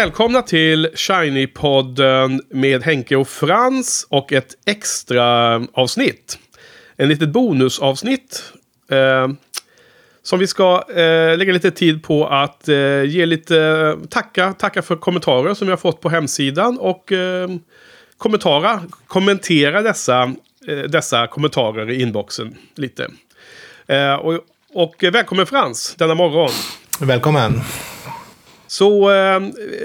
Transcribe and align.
Välkomna 0.00 0.42
till 0.42 0.88
Shiny-podden 0.94 2.40
med 2.50 2.82
Henke 2.82 3.16
och 3.16 3.28
Frans 3.28 4.06
och 4.10 4.32
ett 4.32 4.54
extra 4.66 5.54
avsnitt. 5.72 6.38
En 6.96 7.08
litet 7.08 7.28
bonusavsnitt. 7.28 8.52
Eh, 8.90 9.28
som 10.22 10.38
vi 10.38 10.46
ska 10.46 10.84
eh, 10.88 11.38
lägga 11.38 11.52
lite 11.52 11.70
tid 11.70 12.02
på 12.02 12.26
att 12.26 12.68
eh, 12.68 13.04
ge 13.04 13.26
lite 13.26 13.96
tacka, 14.10 14.52
tacka 14.52 14.82
för 14.82 14.96
kommentarer 14.96 15.54
som 15.54 15.66
vi 15.66 15.70
har 15.72 15.78
fått 15.78 16.00
på 16.00 16.08
hemsidan 16.08 16.78
och 16.78 17.12
eh, 17.12 17.48
kommentera 19.06 19.82
dessa, 19.82 20.22
eh, 20.68 20.78
dessa 20.78 21.26
kommentarer 21.26 21.90
i 21.90 22.02
inboxen 22.02 22.56
lite. 22.74 23.10
Eh, 23.86 24.14
och, 24.14 24.40
och 24.74 24.94
välkommen 25.12 25.46
Frans 25.46 25.94
denna 25.98 26.14
morgon. 26.14 26.50
Välkommen. 27.00 27.60
Så 28.70 29.10
eh, 29.10 29.40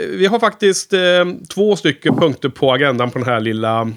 vi 0.09 0.25
har 0.25 0.39
faktiskt 0.39 0.93
eh, 0.93 1.25
två 1.49 1.75
stycken 1.75 2.15
punkter 2.15 2.49
på 2.49 2.73
agendan 2.73 3.11
på 3.11 3.19
den 3.19 3.27
här 3.27 3.39
lilla 3.39 3.91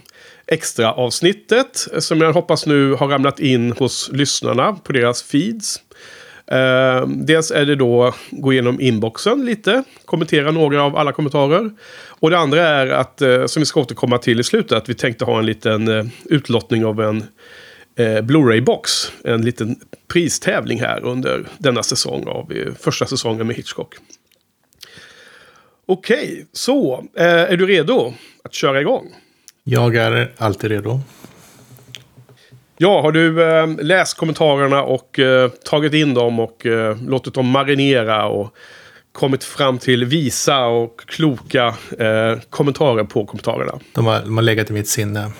extra 0.46 0.92
avsnittet. 0.92 1.86
Som 1.98 2.20
jag 2.20 2.32
hoppas 2.32 2.66
nu 2.66 2.92
har 2.92 3.08
ramlat 3.08 3.40
in 3.40 3.72
hos 3.72 4.10
lyssnarna 4.12 4.72
på 4.72 4.92
deras 4.92 5.22
feeds. 5.22 5.80
Eh, 6.46 7.06
dels 7.06 7.50
är 7.50 7.66
det 7.66 7.74
då 7.74 8.14
gå 8.30 8.52
igenom 8.52 8.80
inboxen 8.80 9.46
lite. 9.46 9.82
Kommentera 10.04 10.50
några 10.50 10.82
av 10.82 10.96
alla 10.96 11.12
kommentarer. 11.12 11.70
Och 12.08 12.30
det 12.30 12.38
andra 12.38 12.68
är 12.68 12.86
att, 12.86 13.22
eh, 13.22 13.46
som 13.46 13.60
vi 13.60 13.66
ska 13.66 13.80
återkomma 13.80 14.18
till 14.18 14.40
i 14.40 14.44
slutet, 14.44 14.72
att 14.72 14.88
vi 14.88 14.94
tänkte 14.94 15.24
ha 15.24 15.38
en 15.38 15.46
liten 15.46 15.88
eh, 15.88 16.04
utlottning 16.24 16.84
av 16.84 17.00
en 17.00 17.24
eh, 17.98 18.20
Blu-ray-box. 18.22 19.12
En 19.24 19.42
liten 19.42 19.80
pristävling 20.12 20.80
här 20.80 21.04
under 21.04 21.46
denna 21.58 21.82
säsong 21.82 22.28
av 22.28 22.52
eh, 22.52 22.74
första 22.80 23.06
säsongen 23.06 23.46
med 23.46 23.56
Hitchcock. 23.56 23.94
Okej, 25.90 26.46
så 26.52 27.04
eh, 27.16 27.26
är 27.26 27.56
du 27.56 27.66
redo 27.66 28.12
att 28.44 28.54
köra 28.54 28.80
igång? 28.80 29.14
Jag 29.64 29.96
är 29.96 30.32
alltid 30.38 30.70
redo. 30.70 31.00
Ja, 32.76 33.00
har 33.00 33.12
du 33.12 33.42
eh, 33.42 33.66
läst 33.78 34.16
kommentarerna 34.16 34.82
och 34.82 35.18
eh, 35.18 35.50
tagit 35.50 35.94
in 35.94 36.14
dem 36.14 36.40
och 36.40 36.66
låtit 37.06 37.34
dem 37.34 37.50
marinera 37.50 38.26
och 38.26 38.56
kommit 39.12 39.44
fram 39.44 39.78
till 39.78 40.04
visa 40.04 40.66
och 40.66 41.00
kloka 41.06 41.74
kommentarer 42.50 43.04
på 43.04 43.26
kommentarerna? 43.26 43.78
De 43.92 44.06
har, 44.06 44.20
de 44.20 44.36
har 44.36 44.42
legat 44.42 44.70
i 44.70 44.72
mitt 44.72 44.88
sinne. 44.88 45.30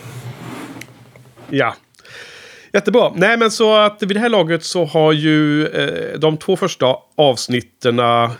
Ja. 1.51 1.75
Jättebra. 2.73 3.12
Nej, 3.15 3.37
men 3.37 3.51
så 3.51 3.77
att 3.77 4.03
vid 4.03 4.17
det 4.17 4.21
här 4.21 4.29
laget 4.29 4.65
så 4.65 4.85
har 4.85 5.12
ju 5.12 5.69
de 6.19 6.37
två 6.37 6.57
första 6.57 6.97
avsnitterna 7.17 8.31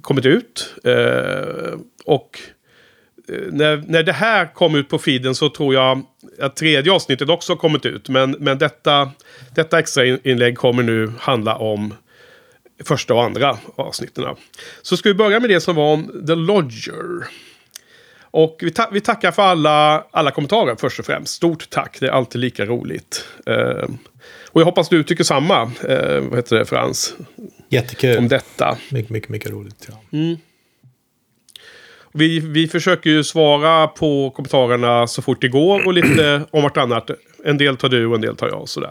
kommit 0.00 0.26
ut. 0.26 0.74
Eh, 0.84 1.78
och 2.04 2.40
eh, 3.28 3.52
när, 3.52 3.84
när 3.86 4.02
det 4.02 4.12
här 4.12 4.54
kom 4.54 4.74
ut 4.74 4.88
på 4.88 4.98
feeden 4.98 5.34
så 5.34 5.48
tror 5.48 5.74
jag 5.74 6.02
att 6.40 6.56
tredje 6.56 6.92
avsnittet 6.92 7.28
också 7.28 7.52
har 7.52 7.58
kommit 7.58 7.86
ut. 7.86 8.08
Men, 8.08 8.30
men 8.30 8.58
detta, 8.58 9.10
detta 9.54 9.78
extra 9.78 10.06
inlägg 10.06 10.58
kommer 10.58 10.82
nu 10.82 11.12
handla 11.18 11.56
om 11.56 11.94
första 12.84 13.14
och 13.14 13.24
andra 13.24 13.58
avsnitten. 13.76 14.24
Så 14.82 14.96
ska 14.96 15.08
vi 15.08 15.14
börja 15.14 15.40
med 15.40 15.50
det 15.50 15.60
som 15.60 15.76
var 15.76 15.92
om 15.92 16.24
The 16.26 16.34
Lodger. 16.34 17.26
Och 18.30 18.58
vi, 18.62 18.70
ta 18.70 18.88
vi 18.92 19.00
tackar 19.00 19.30
för 19.30 19.42
alla, 19.42 20.04
alla 20.10 20.30
kommentarer 20.30 20.76
först 20.76 20.98
och 20.98 21.06
främst. 21.06 21.34
Stort 21.34 21.70
tack, 21.70 21.96
det 22.00 22.06
är 22.06 22.10
alltid 22.10 22.40
lika 22.40 22.64
roligt. 22.64 23.24
Eh, 23.46 23.88
och 24.46 24.60
jag 24.60 24.64
hoppas 24.64 24.88
du 24.88 25.02
tycker 25.02 25.24
samma, 25.24 25.62
eh, 25.62 26.20
vad 26.20 26.36
heter 26.36 26.56
det 26.56 26.64
Frans? 26.64 27.14
Jättekul. 27.68 28.18
Om 28.18 28.28
detta. 28.28 28.78
Mycket, 28.90 29.10
mycket, 29.10 29.28
mycket 29.28 29.50
roligt. 29.50 29.88
Ja. 29.88 30.18
Mm. 30.18 30.36
Vi, 32.12 32.40
vi 32.40 32.68
försöker 32.68 33.10
ju 33.10 33.24
svara 33.24 33.86
på 33.86 34.30
kommentarerna 34.30 35.06
så 35.06 35.22
fort 35.22 35.40
det 35.40 35.48
går 35.48 35.86
och 35.86 35.92
lite 35.92 36.42
om 36.50 36.62
vartannat. 36.62 37.10
En 37.44 37.58
del 37.58 37.76
tar 37.76 37.88
du 37.88 38.06
och 38.06 38.14
en 38.14 38.20
del 38.20 38.36
tar 38.36 38.48
jag. 38.48 38.60
och 38.60 38.68
Sådär. 38.68 38.90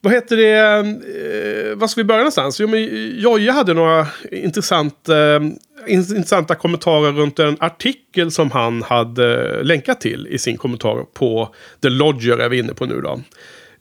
Vad 0.00 0.12
heter 0.12 0.36
det? 0.36 0.50
Eh, 0.50 1.76
vad 1.76 1.90
ska 1.90 2.00
vi 2.00 2.04
börja 2.04 2.18
någonstans? 2.18 2.60
Jo, 2.60 2.68
men 2.68 2.88
Jojje 3.20 3.52
hade 3.52 3.74
några 3.74 4.06
intressant, 4.32 5.08
eh, 5.08 5.40
intressanta 5.86 6.54
kommentarer 6.54 7.12
runt 7.12 7.38
en 7.38 7.56
artikel 7.60 8.30
som 8.30 8.50
han 8.50 8.82
hade 8.82 9.62
länkat 9.62 10.00
till 10.00 10.26
i 10.30 10.38
sin 10.38 10.56
kommentar 10.56 11.04
på 11.14 11.54
The 11.82 11.88
Lodger 11.88 12.38
är 12.38 12.48
vi 12.48 12.58
inne 12.58 12.74
på 12.74 12.86
nu 12.86 13.00
då. 13.00 13.20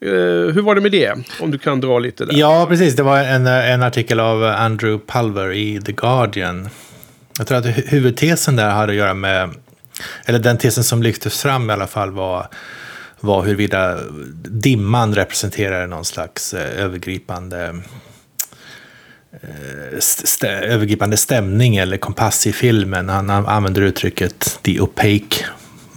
Eh, 0.01 0.53
hur 0.53 0.61
var 0.61 0.75
det 0.75 0.81
med 0.81 0.91
det? 0.91 1.13
Om 1.39 1.51
du 1.51 1.57
kan 1.57 1.81
dra 1.81 1.99
lite 1.99 2.25
där. 2.25 2.33
Ja, 2.37 2.65
precis. 2.69 2.95
Det 2.95 3.03
var 3.03 3.19
en, 3.19 3.47
en 3.47 3.83
artikel 3.83 4.19
av 4.19 4.43
Andrew 4.43 5.05
Pulver 5.07 5.53
i 5.53 5.81
The 5.81 5.91
Guardian. 5.91 6.69
Jag 7.37 7.47
tror 7.47 7.57
att 7.57 7.65
huvudtesen 7.65 8.55
där 8.55 8.69
hade 8.69 8.91
att 8.91 8.97
göra 8.97 9.13
med, 9.13 9.49
eller 10.25 10.39
den 10.39 10.57
tesen 10.57 10.83
som 10.83 11.03
lyftes 11.03 11.41
fram 11.41 11.69
i 11.69 11.73
alla 11.73 11.87
fall 11.87 12.11
var, 12.11 12.47
var 13.19 13.43
huruvida 13.43 13.99
dimman 14.43 15.15
representerar 15.15 15.87
någon 15.87 16.05
slags 16.05 16.53
eh, 16.53 16.83
övergripande 16.83 17.81
eh, 19.31 19.97
st 19.97 20.47
övergripande 20.47 21.17
stämning 21.17 21.77
eller 21.77 21.97
kompass 21.97 22.47
i 22.47 22.53
filmen. 22.53 23.09
Han 23.09 23.29
använder 23.29 23.81
uttrycket 23.81 24.59
the 24.61 24.79
opaque 24.79 25.45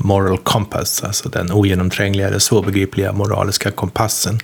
moral 0.05 0.39
compass, 0.39 1.03
alltså 1.03 1.29
den 1.29 1.53
ogenomträngliga 1.53 2.27
eller 2.29 2.39
svårbegripliga 2.39 3.13
moraliska 3.13 3.71
kompassen. 3.71 4.39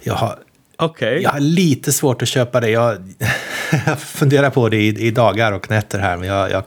Jag 0.00 0.14
har, 0.14 0.38
okay. 0.78 1.20
jag 1.22 1.30
har 1.30 1.40
lite 1.40 1.92
svårt 1.92 2.22
att 2.22 2.28
köpa 2.28 2.60
det. 2.60 2.70
Jag, 2.70 3.14
jag 3.86 4.00
funderar 4.00 4.50
på 4.50 4.68
det 4.68 4.76
i, 4.76 5.06
i, 5.06 5.10
dagar 5.10 5.52
och 5.52 5.70
nätter 5.70 5.98
här, 5.98 6.16
men 6.16 6.28
jag, 6.28 6.50
jag 6.50 6.64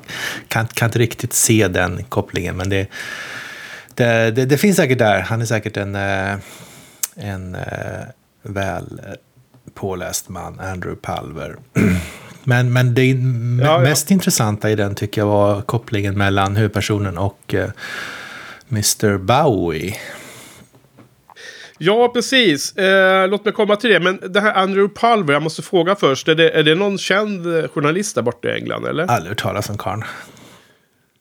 kan, 0.48 0.68
kan, 0.68 0.86
inte 0.86 1.00
riktigt 1.00 1.34
se 1.34 1.68
den 1.68 2.04
kopplingen. 2.04 2.58
Men 2.58 2.70
det, 2.70 2.88
det, 3.94 4.31
det, 4.31 4.46
det 4.46 4.58
finns 4.58 4.78
säkert 4.78 5.00
där. 5.00 5.20
Han 5.20 5.42
är 5.42 5.46
säkert 5.46 5.78
en, 5.78 5.96
eh, 5.96 6.36
en 7.16 7.56
eh, 7.56 8.04
väl 8.44 9.02
påläst 9.74 10.30
man, 10.30 10.59
Andrew 10.59 11.02
Palver. 11.02 11.56
Men, 12.47 12.73
men 12.73 12.94
det 12.94 13.06
ja, 13.63 13.79
mest 13.79 14.09
ja. 14.09 14.13
intressanta 14.13 14.72
i 14.72 14.75
den 14.75 14.95
tycker 14.95 15.22
jag 15.22 15.28
var 15.28 15.61
kopplingen 15.61 16.17
mellan 16.17 16.56
huvudpersonen 16.56 17.17
och 17.17 17.53
uh, 17.53 17.59
eh, 17.59 17.69
Mr. 18.69 19.17
Bowie. 19.17 19.95
Ja, 21.78 22.11
precis. 22.13 22.78
Eh, 22.78 23.28
låt 23.28 23.45
mig 23.45 23.53
komma 23.53 23.75
till 23.75 23.89
det. 23.89 24.00
Men 24.00 24.19
det 24.29 24.39
här 24.39 24.53
Andrew 24.53 24.94
Pulver, 24.95 25.33
jag 25.33 25.41
måste 25.44 25.61
fråga 25.61 25.95
först. 25.95 26.28
Är 26.28 26.35
det, 26.35 26.50
är 26.50 26.63
det 26.63 26.75
någon 26.75 26.97
känd 26.97 27.57
eh, 27.57 27.67
journalist 27.67 28.16
där 28.16 28.22
borta 28.22 28.47
i 28.47 28.51
England? 28.51 28.85
Eller? 28.85 29.03
Aldrig 29.03 29.29
hört 29.29 29.41
talas 29.41 29.69
om 29.69 29.77
karln. 29.77 30.03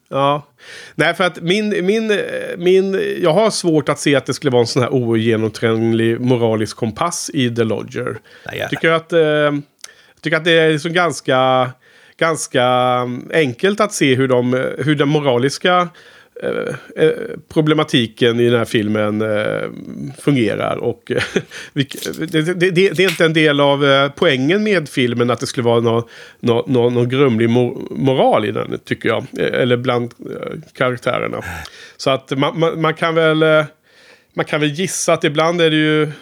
Ja. 0.09 0.47
Nej, 0.95 1.15
för 1.15 1.25
att 1.25 1.41
min, 1.41 1.87
min, 1.87 2.21
min... 2.57 3.17
Jag 3.23 3.33
har 3.33 3.51
svårt 3.51 3.89
att 3.89 3.99
se 3.99 4.15
att 4.15 4.27
det 4.27 4.35
skulle 4.35 4.51
vara 4.51 4.61
en 4.61 4.67
sån 4.67 4.83
här 4.83 4.95
ogenomtränglig 4.95 6.21
moralisk 6.21 6.77
kompass 6.77 7.31
i 7.35 7.55
The 7.55 7.65
Lodger. 7.65 8.19
Nej, 8.47 8.67
Tycker 8.71 8.91
att... 8.91 9.13
Eh, 9.13 9.53
tycker 10.25 10.37
att 10.37 10.45
det 10.45 10.53
är 10.53 10.73
liksom 10.73 10.93
ganska, 10.93 11.71
ganska 12.17 12.67
enkelt 13.33 13.81
att 13.81 13.93
se 13.93 14.15
hur, 14.15 14.29
de, 14.29 14.53
hur 14.79 14.95
den 14.95 15.09
moraliska 15.09 15.89
eh, 16.43 17.05
eh 17.05 17.13
problematiken 17.53 18.41
i 18.41 18.49
den 18.49 18.59
här 18.59 18.65
filmen 18.65 19.23
eh, 19.23 19.63
fungerar. 20.19 20.77
Och 20.77 21.11
eh, 21.11 21.23
det, 21.73 22.61
det, 22.61 22.71
det, 22.71 22.99
är 22.99 23.11
inte 23.11 23.25
en 23.25 23.33
del 23.33 23.61
av 23.61 23.85
eh, 23.85 24.11
poängen 24.17 24.63
med 24.63 24.89
filmen 24.89 25.31
att 25.31 25.41
det 25.41 25.47
skulle 25.47 25.65
vara 25.65 25.81
någon, 25.81 26.03
någon, 26.41 26.95
någon 26.95 27.09
grumlig 27.09 27.51
moral 27.91 28.45
i 28.45 28.53
den, 28.53 28.79
tycker 28.85 29.09
jag. 29.09 29.27
Eller 29.39 29.77
bland 29.77 30.15
karaktärerna. 30.73 31.45
Så 31.97 32.11
att 32.11 32.39
man, 32.39 32.59
man, 32.59 32.81
man, 32.81 32.95
kan 32.95 33.15
väl... 33.15 33.65
Man 34.37 34.45
kan 34.45 34.61
väl 34.61 34.71
gissa 34.71 35.13
att 35.13 35.25
ibland 35.25 35.61
är 35.61 35.71
det 35.71 35.77
ju 35.77 36.13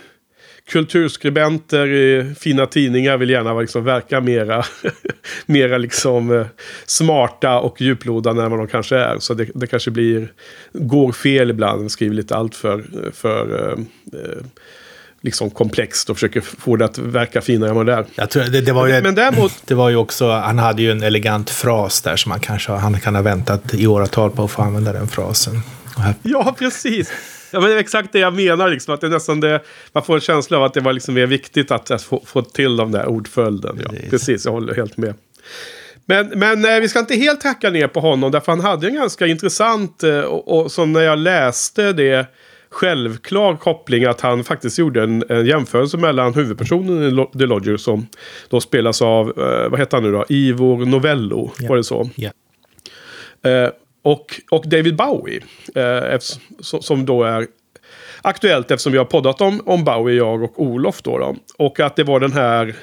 kulturskribenter 0.68 1.86
i 1.86 2.34
fina 2.34 2.66
tidningar 2.66 3.16
vill 3.16 3.30
gärna 3.30 3.60
liksom 3.60 3.84
verka 3.84 4.20
mera, 4.20 4.64
mera 5.46 5.78
liksom, 5.78 6.30
eh, 6.30 6.46
smarta 6.86 7.58
och 7.58 7.80
djuplodande 7.80 8.42
än 8.42 8.50
vad 8.50 8.60
de 8.60 8.66
kanske 8.66 8.96
är. 8.96 9.18
Så 9.18 9.34
det, 9.34 9.48
det 9.54 9.66
kanske 9.66 9.90
blir, 9.90 10.32
går 10.72 11.12
fel 11.12 11.50
ibland, 11.50 11.92
skriver 11.92 12.14
lite 12.14 12.36
allt 12.36 12.54
för, 12.54 12.84
för 13.12 13.68
eh, 13.68 13.78
eh, 14.20 14.44
liksom 15.20 15.50
komplext 15.50 16.10
och 16.10 16.16
försöker 16.16 16.40
få 16.40 16.76
det 16.76 16.84
att 16.84 16.98
verka 16.98 17.40
finare 17.40 17.70
än 17.70 17.76
vad 17.76 17.86
det 17.86 17.92
är. 17.92 18.06
Jag 18.14 18.30
tror, 18.30 18.44
det, 18.44 18.60
det, 18.60 18.72
var 18.72 18.86
ju, 18.86 19.02
men 19.02 19.14
däremot... 19.14 19.52
det 19.66 19.74
var 19.74 19.90
ju 19.90 19.96
också, 19.96 20.30
han 20.30 20.58
hade 20.58 20.82
ju 20.82 20.90
en 20.90 21.02
elegant 21.02 21.50
fras 21.50 22.00
där 22.00 22.16
som 22.16 22.30
man 22.30 22.40
kanske 22.40 22.72
han 22.72 23.00
kan 23.00 23.14
ha 23.14 23.22
väntat 23.22 23.74
i 23.74 23.86
åratal 23.86 24.30
på 24.30 24.44
att 24.44 24.50
få 24.50 24.62
använda 24.62 24.92
den 24.92 25.08
frasen. 25.08 25.60
Ja, 26.22 26.54
precis. 26.58 27.12
Ja, 27.52 27.60
men 27.60 27.70
det 27.70 27.76
är 27.76 27.78
exakt 27.78 28.12
det 28.12 28.18
jag 28.18 28.34
menar. 28.34 28.68
Liksom, 28.68 28.94
att 28.94 29.00
det 29.00 29.08
nästan 29.08 29.40
det, 29.40 29.60
man 29.92 30.02
får 30.02 30.14
en 30.14 30.20
känsla 30.20 30.56
av 30.56 30.64
att 30.64 30.74
det 30.74 30.80
var 30.80 30.92
liksom 30.92 31.14
mer 31.14 31.26
viktigt 31.26 31.70
att, 31.70 31.90
att 31.90 32.02
få, 32.02 32.22
få, 32.26 32.42
till 32.42 32.76
de 32.76 32.92
där 32.92 33.06
ordföljden. 33.06 33.80
Ja. 33.84 33.90
Precis, 34.10 34.44
jag 34.44 34.52
håller 34.52 34.74
helt 34.74 34.96
med. 34.96 35.14
Men, 36.06 36.28
men 36.28 36.64
eh, 36.64 36.80
vi 36.80 36.88
ska 36.88 36.98
inte 36.98 37.14
helt 37.14 37.42
hacka 37.42 37.70
ner 37.70 37.88
på 37.88 38.00
honom. 38.00 38.30
Därför 38.30 38.52
han 38.52 38.60
hade 38.60 38.86
en 38.86 38.94
ganska 38.94 39.26
intressant, 39.26 40.02
eh, 40.02 40.20
och, 40.20 40.58
och 40.58 40.72
som 40.72 40.92
när 40.92 41.00
jag 41.00 41.18
läste 41.18 41.92
det 41.92 42.26
självklar 42.70 43.56
koppling 43.56 44.04
att 44.04 44.20
han 44.20 44.44
faktiskt 44.44 44.78
gjorde 44.78 45.02
en, 45.02 45.24
en 45.28 45.46
jämförelse 45.46 45.96
mellan 45.96 46.34
huvudpersonen 46.34 47.02
i 47.02 47.38
The 47.38 47.46
Lodger 47.46 47.76
som 47.76 48.06
då 48.48 48.60
spelas 48.60 49.02
av, 49.02 49.28
eh, 49.28 49.70
vad 49.70 49.80
heter 49.80 49.96
han 49.96 50.04
nu 50.04 50.12
då, 50.12 50.24
Ivor 50.28 50.86
Novello, 50.86 51.52
yeah. 51.60 51.68
var 51.68 51.76
det 51.76 51.84
så? 51.84 52.10
Yeah. 53.44 53.72
Och, 54.02 54.40
och 54.50 54.68
David 54.68 54.96
Bowie, 54.96 55.40
eh, 55.74 56.18
som 56.60 57.06
då 57.06 57.24
är 57.24 57.46
aktuellt 58.22 58.70
eftersom 58.70 58.92
vi 58.92 58.98
har 58.98 59.04
poddat 59.04 59.40
om, 59.40 59.60
om 59.66 59.84
Bowie, 59.84 60.16
jag 60.16 60.42
och 60.42 60.62
Olof. 60.62 61.02
Då, 61.02 61.18
då. 61.18 61.36
Och 61.58 61.80
att 61.80 61.96
det 61.96 62.04
var 62.04 62.20
den 62.20 62.32
här 62.32 62.74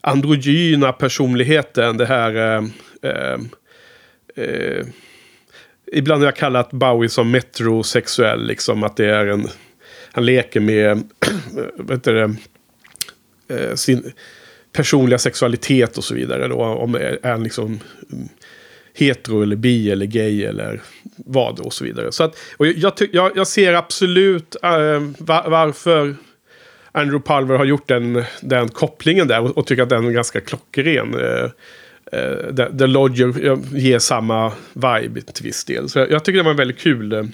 androgyna 0.00 0.92
personligheten, 0.92 1.96
det 1.96 2.06
här... 2.06 2.36
Eh, 2.36 2.64
eh, 3.02 3.40
eh 4.44 4.86
ibland 5.94 6.22
har 6.22 6.26
jag 6.26 6.36
kallat 6.36 6.72
Bowie 6.72 7.08
som 7.08 7.30
metrosexuell, 7.30 8.46
liksom 8.46 8.82
att 8.82 8.96
det 8.96 9.06
är 9.06 9.26
en... 9.26 9.48
Han 10.12 10.26
leker 10.26 10.60
med, 10.60 11.02
vet 11.78 12.04
du, 12.04 12.34
eh, 13.48 13.74
sin 13.74 14.12
personliga 14.72 15.18
sexualitet 15.18 15.98
och 15.98 16.04
så 16.04 16.14
vidare. 16.14 16.48
Då, 16.48 16.56
om 16.56 16.94
är 16.94 17.18
är 17.22 17.38
liksom 17.38 17.66
mm, 18.12 18.28
hetero 18.94 19.42
eller 19.42 19.56
bi 19.56 19.90
eller 19.90 20.06
gay 20.06 20.44
eller 20.44 20.80
vad 21.16 21.60
och 21.60 21.72
så 21.72 21.84
vidare. 21.84 22.12
Så 22.12 22.24
att, 22.24 22.38
och 22.56 22.66
jag, 22.66 22.92
jag, 23.12 23.32
jag 23.36 23.46
ser 23.46 23.74
absolut 23.74 24.56
ehm, 24.62 25.14
äh, 25.18 25.24
var, 25.26 25.50
varför 25.50 26.16
Andrew 26.92 27.34
Pulver 27.34 27.56
har 27.56 27.64
gjort 27.64 27.88
den, 27.88 28.24
den 28.40 28.68
kopplingen 28.68 29.28
där 29.28 29.40
och, 29.40 29.58
och 29.58 29.66
tycker 29.66 29.82
att 29.82 29.88
den 29.88 30.06
är 30.06 30.10
ganska 30.10 30.40
klockren. 30.40 31.14
Äh, 31.14 31.50
äh, 32.20 32.54
The, 32.56 32.78
The 32.78 32.86
Lodger 32.86 33.58
ger 33.76 33.98
samma 33.98 34.52
vibe 34.72 35.20
till 35.20 35.44
viss 35.44 35.64
del. 35.64 35.88
Så 35.88 35.98
jag, 35.98 36.10
jag 36.10 36.24
tycker 36.24 36.36
det 36.36 36.44
var 36.44 36.50
en 36.50 36.56
väldigt 36.56 36.78
kul, 36.78 37.12
eh, 37.12 37.24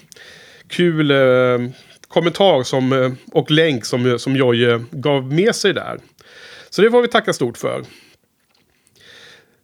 kul 0.68 1.10
ehm, 1.10 1.72
kommentar 2.08 2.62
som, 2.62 3.16
och 3.32 3.50
länk 3.50 3.84
som, 3.84 4.18
som 4.18 4.36
Jojje 4.36 4.84
gav 4.90 5.32
med 5.32 5.54
sig 5.54 5.72
där. 5.72 5.98
Så 6.70 6.82
det 6.82 6.90
får 6.90 7.02
vi 7.02 7.08
tacka 7.08 7.32
stort 7.32 7.58
för. 7.58 7.82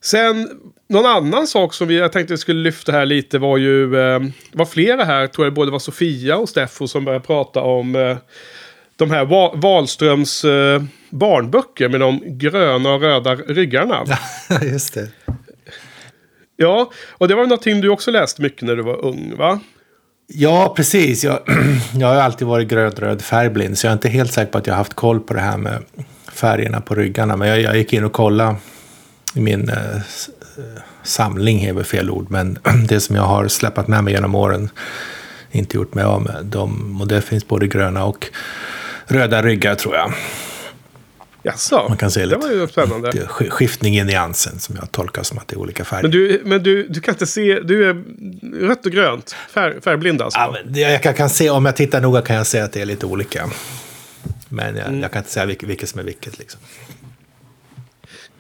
Sen, 0.05 0.51
någon 0.89 1.07
annan 1.07 1.47
sak 1.47 1.75
som 1.75 1.89
vi, 1.89 1.99
jag 1.99 2.13
tänkte 2.13 2.35
vi 2.35 2.39
skulle 2.39 2.63
lyfta 2.63 2.93
här 2.93 3.07
lite 3.07 3.39
var 3.39 3.59
ju, 3.59 4.01
eh, 4.01 4.21
var 4.53 4.67
flera 4.67 5.05
här, 5.05 5.27
tror 5.27 5.47
jag 5.47 5.55
både 5.55 5.71
var 5.71 5.79
Sofia 5.79 6.37
och 6.37 6.49
Steffo 6.49 6.89
som 6.89 7.05
började 7.05 7.25
prata 7.25 7.61
om 7.61 7.97
eh, 7.97 8.17
de 8.97 9.11
här 9.11 9.25
Wa 9.25 9.55
Wahlströms 9.55 10.45
eh, 10.45 10.83
barnböcker 11.11 11.89
med 11.89 12.01
de 12.01 12.21
gröna 12.39 12.95
och 12.95 13.01
röda 13.01 13.35
ryggarna. 13.35 14.05
Ja, 14.49 14.63
just 14.63 14.95
det. 14.95 15.09
Ja, 16.57 16.91
och 17.11 17.29
det 17.29 17.35
var 17.35 17.43
någonting 17.43 17.81
du 17.81 17.89
också 17.89 18.11
läste 18.11 18.43
mycket 18.43 18.63
när 18.63 18.77
du 18.77 18.83
var 18.83 19.05
ung, 19.05 19.35
va? 19.37 19.61
Ja, 20.27 20.73
precis. 20.77 21.25
Jag, 21.25 21.41
jag 21.95 22.09
har 22.09 22.15
alltid 22.15 22.49
varit 22.49 22.69
grön-röd 22.69 23.23
färgblind, 23.23 23.79
så 23.79 23.87
jag 23.87 23.91
är 23.91 23.97
inte 23.97 24.09
helt 24.09 24.33
säker 24.33 24.53
på 24.53 24.59
att 24.59 24.67
jag 24.67 24.75
har 24.75 24.79
haft 24.79 24.95
koll 24.95 25.21
på 25.21 25.35
det 25.35 25.41
här 25.41 25.59
med 25.59 25.83
färgerna 26.33 26.81
på 26.81 26.95
ryggarna. 26.95 27.37
Men 27.37 27.49
jag, 27.49 27.61
jag 27.61 27.77
gick 27.77 27.93
in 27.93 28.05
och 28.05 28.13
kollade 28.13 28.57
i 29.35 29.41
min 29.41 29.69
eh, 29.69 30.01
samling, 31.03 31.65
är 31.65 31.73
väl 31.73 31.85
fel 31.85 32.11
ord, 32.11 32.31
men 32.31 32.59
det 32.89 33.01
som 33.01 33.17
jag 33.17 33.23
har 33.23 33.49
släpat 33.49 33.89
med 33.89 34.05
mig 34.05 34.13
genom 34.13 34.35
åren, 34.35 34.71
inte 35.51 35.77
gjort 35.77 35.95
mig 35.95 36.05
av 36.05 36.23
med 36.23 36.45
dem. 36.45 37.01
Och 37.01 37.09
det 37.09 37.23
finns 37.23 37.49
både 37.49 37.67
gröna 37.67 38.05
och 38.05 38.31
röda 39.07 39.43
ryggar 39.43 39.75
tror 39.75 39.95
jag. 39.95 40.13
Jaså, 41.47 41.87
Man 41.89 41.97
kan 41.97 42.11
se 42.11 42.27
det 42.27 42.37
var 42.37 42.51
ju 42.51 42.69
spännande. 42.69 43.27
skiftning 43.29 43.99
i 43.99 44.05
nyansen 44.05 44.59
som 44.59 44.77
jag 44.81 44.93
tolkar 44.93 45.23
som 45.23 45.39
att 45.39 45.49
det 45.49 45.55
är 45.55 45.59
olika 45.59 45.85
färger. 45.85 46.03
Men 46.03 46.11
du, 46.11 46.43
men 46.45 46.63
du, 46.63 46.89
du 46.89 47.01
kan 47.01 47.15
inte 47.15 47.27
se, 47.27 47.61
du 47.61 47.91
är 47.91 48.05
rött 48.67 48.87
och 48.87 48.93
grönt, 48.93 49.37
färg, 49.51 49.81
färgblind 49.81 50.23
alltså? 50.23 50.39
Ja, 50.39 50.57
men 50.65 50.81
jag 50.81 51.03
kan, 51.03 51.15
kan 51.15 51.31
se, 51.31 51.51
om 51.51 51.67
jag 51.67 51.77
tittar 51.77 52.01
noga 52.01 52.23
kan 52.23 52.37
jag 52.37 52.47
se 52.47 52.61
att 52.61 52.73
det 52.73 52.81
är 52.81 52.87
lite 52.87 53.07
olika. 53.07 53.51
Men 54.49 54.77
jag, 54.77 54.87
mm. 54.87 55.01
jag 55.01 55.13
kan 55.13 55.21
inte 55.21 55.33
säga 55.33 55.47
vilket, 55.47 55.69
vilket 55.69 55.89
som 55.89 56.01
är 56.01 56.05
vilket. 56.05 56.39
Liksom. 56.39 56.61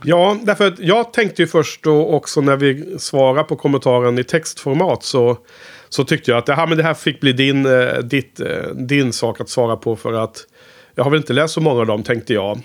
Ja, 0.04 0.38
därför 0.42 0.66
att 0.66 0.78
jag 0.78 1.12
tänkte 1.12 1.42
ju 1.42 1.48
först 1.48 1.82
då 1.82 2.06
också 2.06 2.40
när 2.40 2.56
vi 2.56 2.98
svarade 2.98 3.44
på 3.44 3.56
kommentaren 3.56 4.18
i 4.18 4.24
textformat 4.24 5.02
så, 5.02 5.38
så 5.88 6.04
tyckte 6.04 6.30
jag 6.30 6.38
att 6.38 6.46
det 6.46 6.54
här, 6.54 6.66
men 6.66 6.76
det 6.78 6.84
här 6.84 6.94
fick 6.94 7.20
bli 7.20 7.32
din, 7.32 7.66
eh, 7.66 7.98
ditt, 7.98 8.40
eh, 8.40 8.68
din 8.74 9.12
sak 9.12 9.40
att 9.40 9.48
svara 9.48 9.76
på 9.76 9.96
för 9.96 10.12
att 10.12 10.46
jag 10.94 11.04
har 11.04 11.10
väl 11.10 11.20
inte 11.20 11.32
läst 11.32 11.54
så 11.54 11.60
många 11.60 11.80
av 11.80 11.86
dem 11.86 12.02
tänkte 12.02 12.34
jag. 12.34 12.60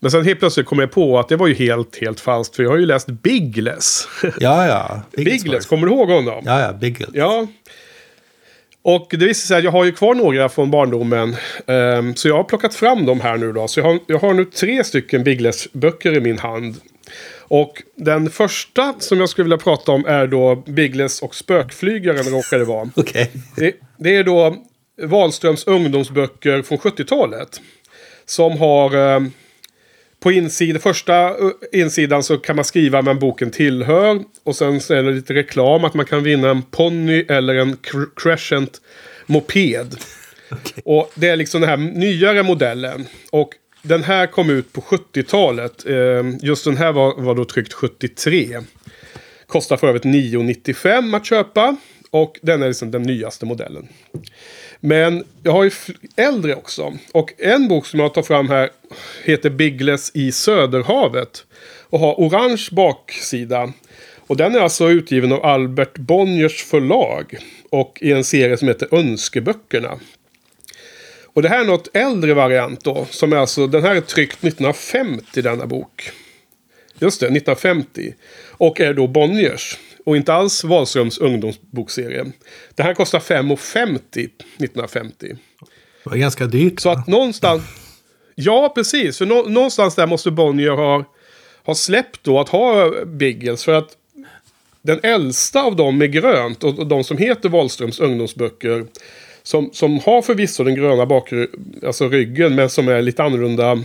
Men 0.00 0.10
sen 0.10 0.24
helt 0.24 0.38
plötsligt 0.38 0.66
kom 0.66 0.78
jag 0.78 0.90
på 0.90 1.18
att 1.18 1.28
det 1.28 1.36
var 1.36 1.46
ju 1.46 1.54
helt, 1.54 1.96
helt 2.00 2.20
falskt. 2.20 2.56
För 2.56 2.62
jag 2.62 2.70
har 2.70 2.76
ju 2.76 2.86
läst 2.86 3.06
Bigless. 3.06 4.08
Ja, 4.22 4.66
ja. 4.66 5.00
Bigless, 5.24 5.66
kommer 5.66 5.86
du 5.86 5.92
ihåg 5.92 6.08
honom? 6.08 6.42
Ja, 6.44 6.60
ja. 6.60 6.72
Bigless. 6.72 7.10
Ja. 7.12 7.46
Och 8.88 9.06
det 9.10 9.26
visar 9.26 9.46
sig 9.46 9.58
att 9.58 9.64
jag 9.64 9.70
har 9.70 9.84
ju 9.84 9.92
kvar 9.92 10.14
några 10.14 10.48
från 10.48 10.70
barndomen. 10.70 11.36
Um, 11.66 12.16
så 12.16 12.28
jag 12.28 12.36
har 12.36 12.44
plockat 12.44 12.74
fram 12.74 13.06
dem 13.06 13.20
här 13.20 13.36
nu 13.36 13.52
då. 13.52 13.68
Så 13.68 13.80
jag 13.80 13.84
har, 13.84 13.98
jag 14.06 14.18
har 14.18 14.34
nu 14.34 14.44
tre 14.44 14.84
stycken 14.84 15.24
Biggles-böcker 15.24 16.16
i 16.16 16.20
min 16.20 16.38
hand. 16.38 16.76
Och 17.38 17.82
den 17.96 18.30
första 18.30 18.94
som 18.98 19.20
jag 19.20 19.28
skulle 19.28 19.44
vilja 19.44 19.58
prata 19.58 19.92
om 19.92 20.04
är 20.06 20.26
då 20.26 20.62
Biggles 20.66 21.22
och 21.22 21.34
spökflygaren 21.34 22.24
råkar 22.24 22.58
det 22.58 22.64
vara. 22.64 22.90
okay. 22.96 23.26
det, 23.56 23.74
det 23.96 24.16
är 24.16 24.24
då 24.24 24.56
Wahlströms 25.02 25.66
ungdomsböcker 25.66 26.62
från 26.62 26.78
70-talet. 26.78 27.60
Som 28.26 28.58
har... 28.58 28.96
Um, 28.96 29.32
på 30.20 30.32
insidan, 30.32 30.80
första 30.80 31.34
insidan 31.72 32.22
så 32.22 32.38
kan 32.38 32.56
man 32.56 32.64
skriva 32.64 33.02
vem 33.02 33.18
boken 33.18 33.50
tillhör. 33.50 34.22
Och 34.44 34.56
sen 34.56 34.80
så 34.80 34.94
är 34.94 35.02
det 35.02 35.10
lite 35.10 35.34
reklam 35.34 35.84
att 35.84 35.94
man 35.94 36.06
kan 36.06 36.22
vinna 36.22 36.50
en 36.50 36.62
ponny 36.62 37.24
eller 37.28 37.54
en 37.54 37.76
crescent 38.16 38.80
moped. 39.26 39.96
Okay. 40.50 40.82
Och 40.84 41.10
det 41.14 41.28
är 41.28 41.36
liksom 41.36 41.60
den 41.60 41.70
här 41.70 41.76
nyare 41.76 42.42
modellen. 42.42 43.06
Och 43.30 43.50
den 43.82 44.02
här 44.02 44.26
kom 44.26 44.50
ut 44.50 44.72
på 44.72 44.80
70-talet. 44.80 45.86
Eh, 45.86 46.24
just 46.42 46.64
den 46.64 46.76
här 46.76 46.92
var, 46.92 47.20
var 47.20 47.34
då 47.34 47.44
tryckt 47.44 47.72
73. 47.72 48.58
Kostar 49.46 49.76
för 49.76 49.88
övrigt 49.88 50.04
9,95 50.04 51.16
att 51.16 51.26
köpa. 51.26 51.76
Och 52.10 52.38
den 52.42 52.62
är 52.62 52.68
liksom 52.68 52.90
den 52.90 53.02
nyaste 53.02 53.46
modellen. 53.46 53.88
Men 54.80 55.24
jag 55.42 55.52
har 55.52 55.64
ju 55.64 55.70
äldre 56.16 56.54
också. 56.54 56.98
Och 57.12 57.32
en 57.38 57.68
bok 57.68 57.86
som 57.86 58.00
jag 58.00 58.14
tar 58.14 58.22
fram 58.22 58.48
här 58.48 58.70
heter 59.24 59.50
Biggles 59.50 60.10
i 60.14 60.32
Söderhavet. 60.32 61.44
Och 61.90 62.00
har 62.00 62.14
orange 62.14 62.68
baksida. 62.72 63.72
Och 64.16 64.36
den 64.36 64.54
är 64.54 64.60
alltså 64.60 64.88
utgiven 64.88 65.32
av 65.32 65.44
Albert 65.44 65.98
Bonniers 65.98 66.64
förlag. 66.64 67.38
Och 67.70 67.98
i 68.00 68.12
en 68.12 68.24
serie 68.24 68.56
som 68.56 68.68
heter 68.68 68.94
Önskeböckerna. 68.94 69.98
Och 71.24 71.42
det 71.42 71.48
här 71.48 71.60
är 71.60 71.64
något 71.64 71.96
äldre 71.96 72.34
variant 72.34 72.84
då. 72.84 73.06
Som 73.10 73.32
är 73.32 73.36
alltså, 73.36 73.66
den 73.66 73.82
här 73.82 73.94
är 73.94 74.00
tryckt 74.00 74.44
1950 74.44 75.42
denna 75.42 75.66
bok. 75.66 76.10
Just 76.98 77.20
det, 77.20 77.26
1950. 77.26 78.14
Och 78.48 78.80
är 78.80 78.94
då 78.94 79.06
Bonniers. 79.06 79.78
Och 80.08 80.16
inte 80.16 80.34
alls 80.34 80.64
Wahlströms 80.64 81.18
ungdomsbokserie. 81.18 82.24
Det 82.74 82.82
här 82.82 82.94
kostar 82.94 83.18
5,50 83.18 83.98
1950. 83.98 85.26
Det 86.04 86.10
var 86.10 86.16
ganska 86.16 86.46
dyrt. 86.46 86.80
Så 86.80 86.90
att 86.90 87.06
någonstans... 87.06 87.62
Ja, 88.34 88.72
precis. 88.74 89.18
För 89.18 89.26
nå 89.26 89.42
någonstans 89.42 89.94
där 89.94 90.06
måste 90.06 90.30
Bonnier 90.30 90.70
ha, 90.70 91.04
ha 91.64 91.74
släppt 91.74 92.24
då 92.24 92.40
att 92.40 92.48
ha 92.48 92.92
Biggles. 93.04 93.64
För 93.64 93.72
att 93.72 93.96
den 94.82 95.00
äldsta 95.02 95.62
av 95.62 95.76
dem 95.76 96.02
är 96.02 96.06
grönt. 96.06 96.64
Och, 96.64 96.78
och 96.78 96.86
de 96.86 97.04
som 97.04 97.18
heter 97.18 97.48
Wahlströms 97.48 98.00
ungdomsböcker. 98.00 98.86
Som, 99.42 99.70
som 99.72 99.98
har 99.98 100.22
förvisso 100.22 100.64
den 100.64 100.74
gröna 100.74 101.06
bakry 101.06 101.46
alltså 101.86 102.08
ryggen. 102.08 102.54
Men 102.54 102.70
som 102.70 102.88
är 102.88 103.02
lite 103.02 103.22
annorlunda 103.22 103.82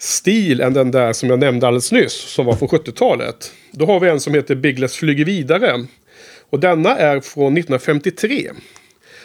stil 0.00 0.60
än 0.60 0.72
den 0.72 0.90
där 0.90 1.12
som 1.12 1.30
jag 1.30 1.38
nämnde 1.38 1.66
alldeles 1.66 1.92
nyss. 1.92 2.12
Som 2.12 2.46
var 2.46 2.56
från 2.56 2.68
70-talet. 2.68 3.52
Då 3.70 3.86
har 3.86 4.00
vi 4.00 4.08
en 4.08 4.20
som 4.20 4.34
heter 4.34 4.54
Biggles 4.54 4.96
flyger 4.96 5.24
vidare. 5.24 5.86
Och 6.50 6.60
denna 6.60 6.96
är 6.96 7.20
från 7.20 7.56
1953. 7.56 8.50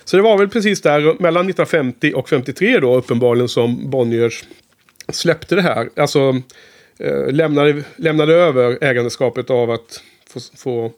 Så 0.03 0.17
det 0.17 0.24
var 0.24 0.38
väl 0.38 0.50
precis 0.50 0.82
där 0.82 1.01
mellan 1.01 1.50
1950 1.50 2.13
och 2.15 2.29
53 2.29 2.79
då 2.79 2.96
uppenbarligen 2.96 3.50
som 3.50 3.89
Bonniers 3.89 4.44
släppte 5.10 5.55
det 5.55 5.62
här. 5.62 5.89
Alltså 5.96 6.41
eh, 7.00 7.27
lämnade, 7.32 7.84
lämnade 7.96 8.34
över 8.34 8.77
ägandeskapet 8.82 9.50
av 9.50 9.72
att 9.72 10.03
få, 10.29 10.39
få 10.58 10.91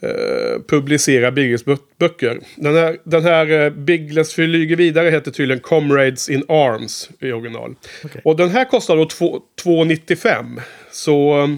eh, 0.00 0.60
publicera 0.68 1.30
Biggles 1.30 1.64
böcker. 1.98 2.40
Den 2.56 2.74
här, 2.74 2.98
den 3.04 3.24
här 3.24 3.50
eh, 3.50 3.70
Biggles 3.70 4.34
flyger 4.34 4.76
vidare 4.76 5.10
heter 5.10 5.30
tydligen 5.30 5.60
Comrades 5.60 6.28
in 6.28 6.44
Arms 6.48 7.10
i 7.20 7.32
original. 7.32 7.74
Okay. 8.04 8.20
Och 8.24 8.36
den 8.36 8.50
här 8.50 8.64
kostar 8.64 8.96
då 8.96 9.04
2,95. 9.04 10.60
Så 10.90 11.40
eh, 11.40 11.48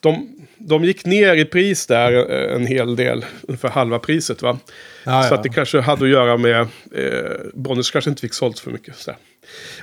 de, 0.00 0.28
de 0.58 0.84
gick 0.84 1.04
ner 1.04 1.34
i 1.34 1.44
pris 1.44 1.86
där 1.86 2.12
eh, 2.32 2.56
en 2.56 2.66
hel 2.66 2.96
del. 2.96 3.24
Ungefär 3.42 3.68
halva 3.68 3.98
priset 3.98 4.42
va. 4.42 4.58
Ja, 5.04 5.22
så 5.22 5.34
ja. 5.34 5.36
att 5.36 5.42
det 5.42 5.48
kanske 5.48 5.80
hade 5.80 6.04
att 6.04 6.10
göra 6.10 6.36
med... 6.36 6.60
Eh, 6.60 6.66
Bonniers 7.54 7.90
kanske 7.90 8.10
inte 8.10 8.20
fick 8.20 8.34
sålt 8.34 8.58
för 8.58 8.70
mycket. 8.70 8.96
Så. 8.96 9.10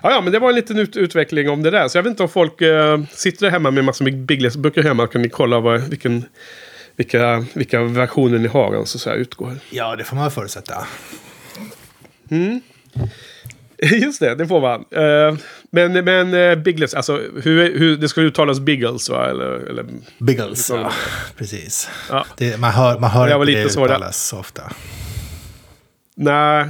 Ja, 0.04 0.12
ja, 0.12 0.22
men 0.22 0.34
det 0.34 0.40
var 0.40 0.50
en 0.50 0.56
liten 0.56 0.80
ut 0.80 0.98
utveckling 0.98 1.50
om 1.50 1.64
det 1.64 1.72
där. 1.72 1.88
Så 1.88 1.98
jag 1.98 2.04
vet 2.04 2.10
inte 2.10 2.24
om 2.24 2.30
folk 2.30 2.62
eh, 2.62 3.04
sitter 3.12 3.50
hemma 3.50 3.72
med 3.72 3.84
massor 3.84 4.06
med 4.06 4.14
Biggles-böcker 4.14 4.84
hemma. 4.84 5.08
Kan 5.08 5.22
ni 5.22 5.30
kolla 5.30 5.60
vad, 5.60 5.90
vilken, 5.90 6.26
vilka, 6.96 7.46
vilka 7.54 7.84
versioner 7.84 8.38
ni 8.38 8.48
har? 8.48 8.76
Alltså, 8.76 9.00
så 9.00 9.10
här, 9.10 9.18
utgår. 9.18 9.54
Ja, 9.70 9.96
det 9.96 10.04
får 10.04 10.16
man 10.16 10.32
förutsätta. 10.32 10.88
Mm. 12.32 12.62
Just 14.02 14.20
det, 14.20 14.36
det 14.36 14.48
får 14.48 14.62
man. 14.62 14.80
Uh, 14.80 15.40
men 15.70 16.06
men 16.06 16.34
uh, 16.34 16.56
Biggles, 16.56 16.94
alltså 16.94 17.22
hur, 17.44 17.80
hur, 17.80 17.98
det 17.98 18.10
ska 18.10 18.22
uttalas 18.22 18.60
Biggles 18.60 19.10
va? 19.10 19.30
Eller, 19.30 19.52
eller, 19.70 19.86
Biggles, 20.20 20.70
ja. 20.70 20.92
Precis. 21.38 21.90
Ja. 22.10 22.26
Det, 22.38 22.60
man 22.60 22.72
hör, 22.72 23.00
man 23.00 23.10
hör 23.10 23.42
inte 23.42 23.52
det 23.52 23.66
uttalas 23.66 24.28
så 24.28 24.40
ofta. 24.40 24.72
Nej, 26.16 26.66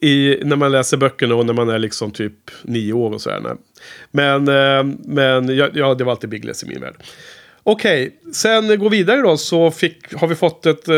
i, 0.00 0.38
när 0.44 0.56
man 0.56 0.72
läser 0.72 0.96
böckerna 0.96 1.34
och 1.34 1.46
när 1.46 1.54
man 1.54 1.68
är 1.68 1.78
liksom 1.78 2.10
typ 2.10 2.50
nio 2.62 2.92
år 2.92 3.14
och 3.14 3.20
sådär. 3.20 3.56
Men, 4.10 4.48
uh, 4.48 4.94
men 5.04 5.56
ja, 5.56 5.94
det 5.94 6.04
var 6.04 6.10
alltid 6.10 6.30
Biggles 6.30 6.62
i 6.62 6.66
min 6.66 6.80
värld. 6.80 6.94
Okej, 7.72 8.06
okay, 8.06 8.32
sen 8.32 8.78
gå 8.78 8.88
vidare 8.88 9.20
då 9.20 9.36
så 9.36 9.70
fick, 9.70 10.14
har 10.14 10.28
vi 10.28 10.34
fått 10.34 10.66
ett 10.66 10.88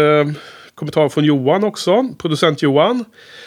kommentar 0.74 1.08
från 1.08 1.24
Johan 1.24 1.64
också, 1.64 2.14
producent 2.18 2.62
Johan. 2.62 3.04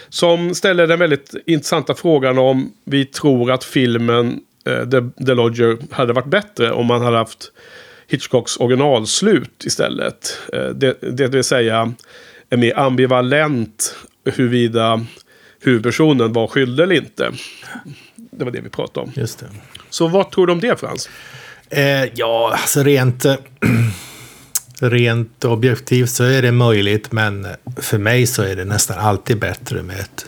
Som 0.10 0.56
ställer 0.56 0.88
den 0.88 1.00
väldigt 1.00 1.36
intressanta 1.46 1.96
frågan 1.96 2.38
om 2.38 2.74
vi 2.84 3.06
tror 3.06 3.52
att 3.52 3.64
filmen 3.64 4.40
eh, 4.66 4.90
The, 4.90 5.26
The 5.26 5.34
Lodger 5.34 5.78
hade 5.92 6.14
varit 6.14 6.28
bättre 6.28 6.72
om 6.72 6.86
man 6.86 7.02
hade 7.02 7.18
haft 7.18 7.52
Hitchcocks 8.08 8.58
originalslut 8.58 9.64
istället. 9.66 10.42
Eh, 10.54 10.70
det, 10.70 10.98
det 11.02 11.28
vill 11.28 11.44
säga 11.44 11.94
en 12.50 12.60
mer 12.60 12.80
ambivalent 12.80 13.96
huruvida 14.26 15.06
huvudpersonen 15.62 16.34
var 16.34 16.48
skyldig 16.48 16.84
eller 16.84 16.96
inte. 16.96 17.32
Det 18.16 18.46
var 18.46 18.52
det 18.52 18.62
vi 18.62 18.70
pratade 18.70 19.06
om. 19.06 19.14
Just 19.16 19.40
det. 19.40 19.46
Så 19.90 20.08
vad 20.08 20.32
tror 20.32 20.48
du 20.48 20.54
om 20.54 20.60
det 20.60 20.80
Frans? 20.80 21.10
Eh, 21.70 22.04
ja, 22.16 22.58
alltså 22.62 22.84
rent... 22.84 23.26
rent 24.80 25.46
objektivt 25.46 26.10
så 26.10 26.24
är 26.24 26.42
det 26.42 26.52
möjligt, 26.52 27.12
men 27.12 27.48
för 27.78 27.98
mig 27.98 28.28
så 28.28 28.42
är 28.42 28.56
det 28.56 28.66
nästan 28.66 29.00
alltid 29.00 29.40
bättre 29.40 29.84
med 29.84 30.00
ett, 30.00 30.26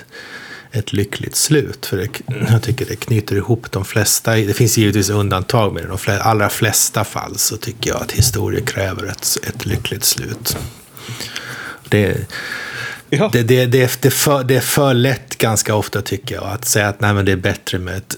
ett 0.71 0.93
lyckligt 0.93 1.35
slut. 1.35 1.85
För 1.85 1.97
det, 1.97 2.09
jag 2.51 2.61
tycker 2.61 2.85
det 2.85 2.95
knyter 2.95 3.35
ihop 3.35 3.71
de 3.71 3.85
flesta, 3.85 4.35
det 4.35 4.53
finns 4.53 4.77
givetvis 4.77 5.09
undantag, 5.09 5.73
men 5.73 5.83
i 5.83 5.87
de 5.87 5.97
flesta, 5.97 6.23
allra 6.23 6.49
flesta 6.49 7.03
fall 7.03 7.37
så 7.37 7.57
tycker 7.57 7.89
jag 7.89 8.01
att 8.01 8.11
historia 8.11 8.65
kräver 8.65 9.07
ett, 9.07 9.37
ett 9.47 9.65
lyckligt 9.65 10.03
slut. 10.03 10.57
Det, 11.89 12.27
ja. 13.09 13.29
det, 13.33 13.43
det, 13.43 13.65
det, 13.65 14.01
det, 14.01 14.11
för, 14.11 14.43
det 14.43 14.55
är 14.55 14.61
för 14.61 14.93
lätt 14.93 15.37
ganska 15.37 15.75
ofta 15.75 16.01
tycker 16.01 16.35
jag 16.35 16.43
att 16.43 16.65
säga 16.65 16.87
att 16.87 17.01
nej, 17.01 17.13
men 17.13 17.25
det 17.25 17.31
är 17.31 17.35
bättre 17.35 17.79
med 17.79 17.97
ett, 17.97 18.17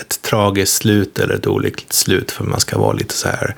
ett 0.00 0.22
tragiskt 0.22 0.76
slut 0.76 1.18
eller 1.18 1.34
ett 1.34 1.46
olyckligt 1.46 1.92
slut 1.92 2.30
för 2.30 2.44
man 2.44 2.60
ska 2.60 2.78
vara 2.78 2.92
lite 2.92 3.14
så 3.14 3.28
här 3.28 3.54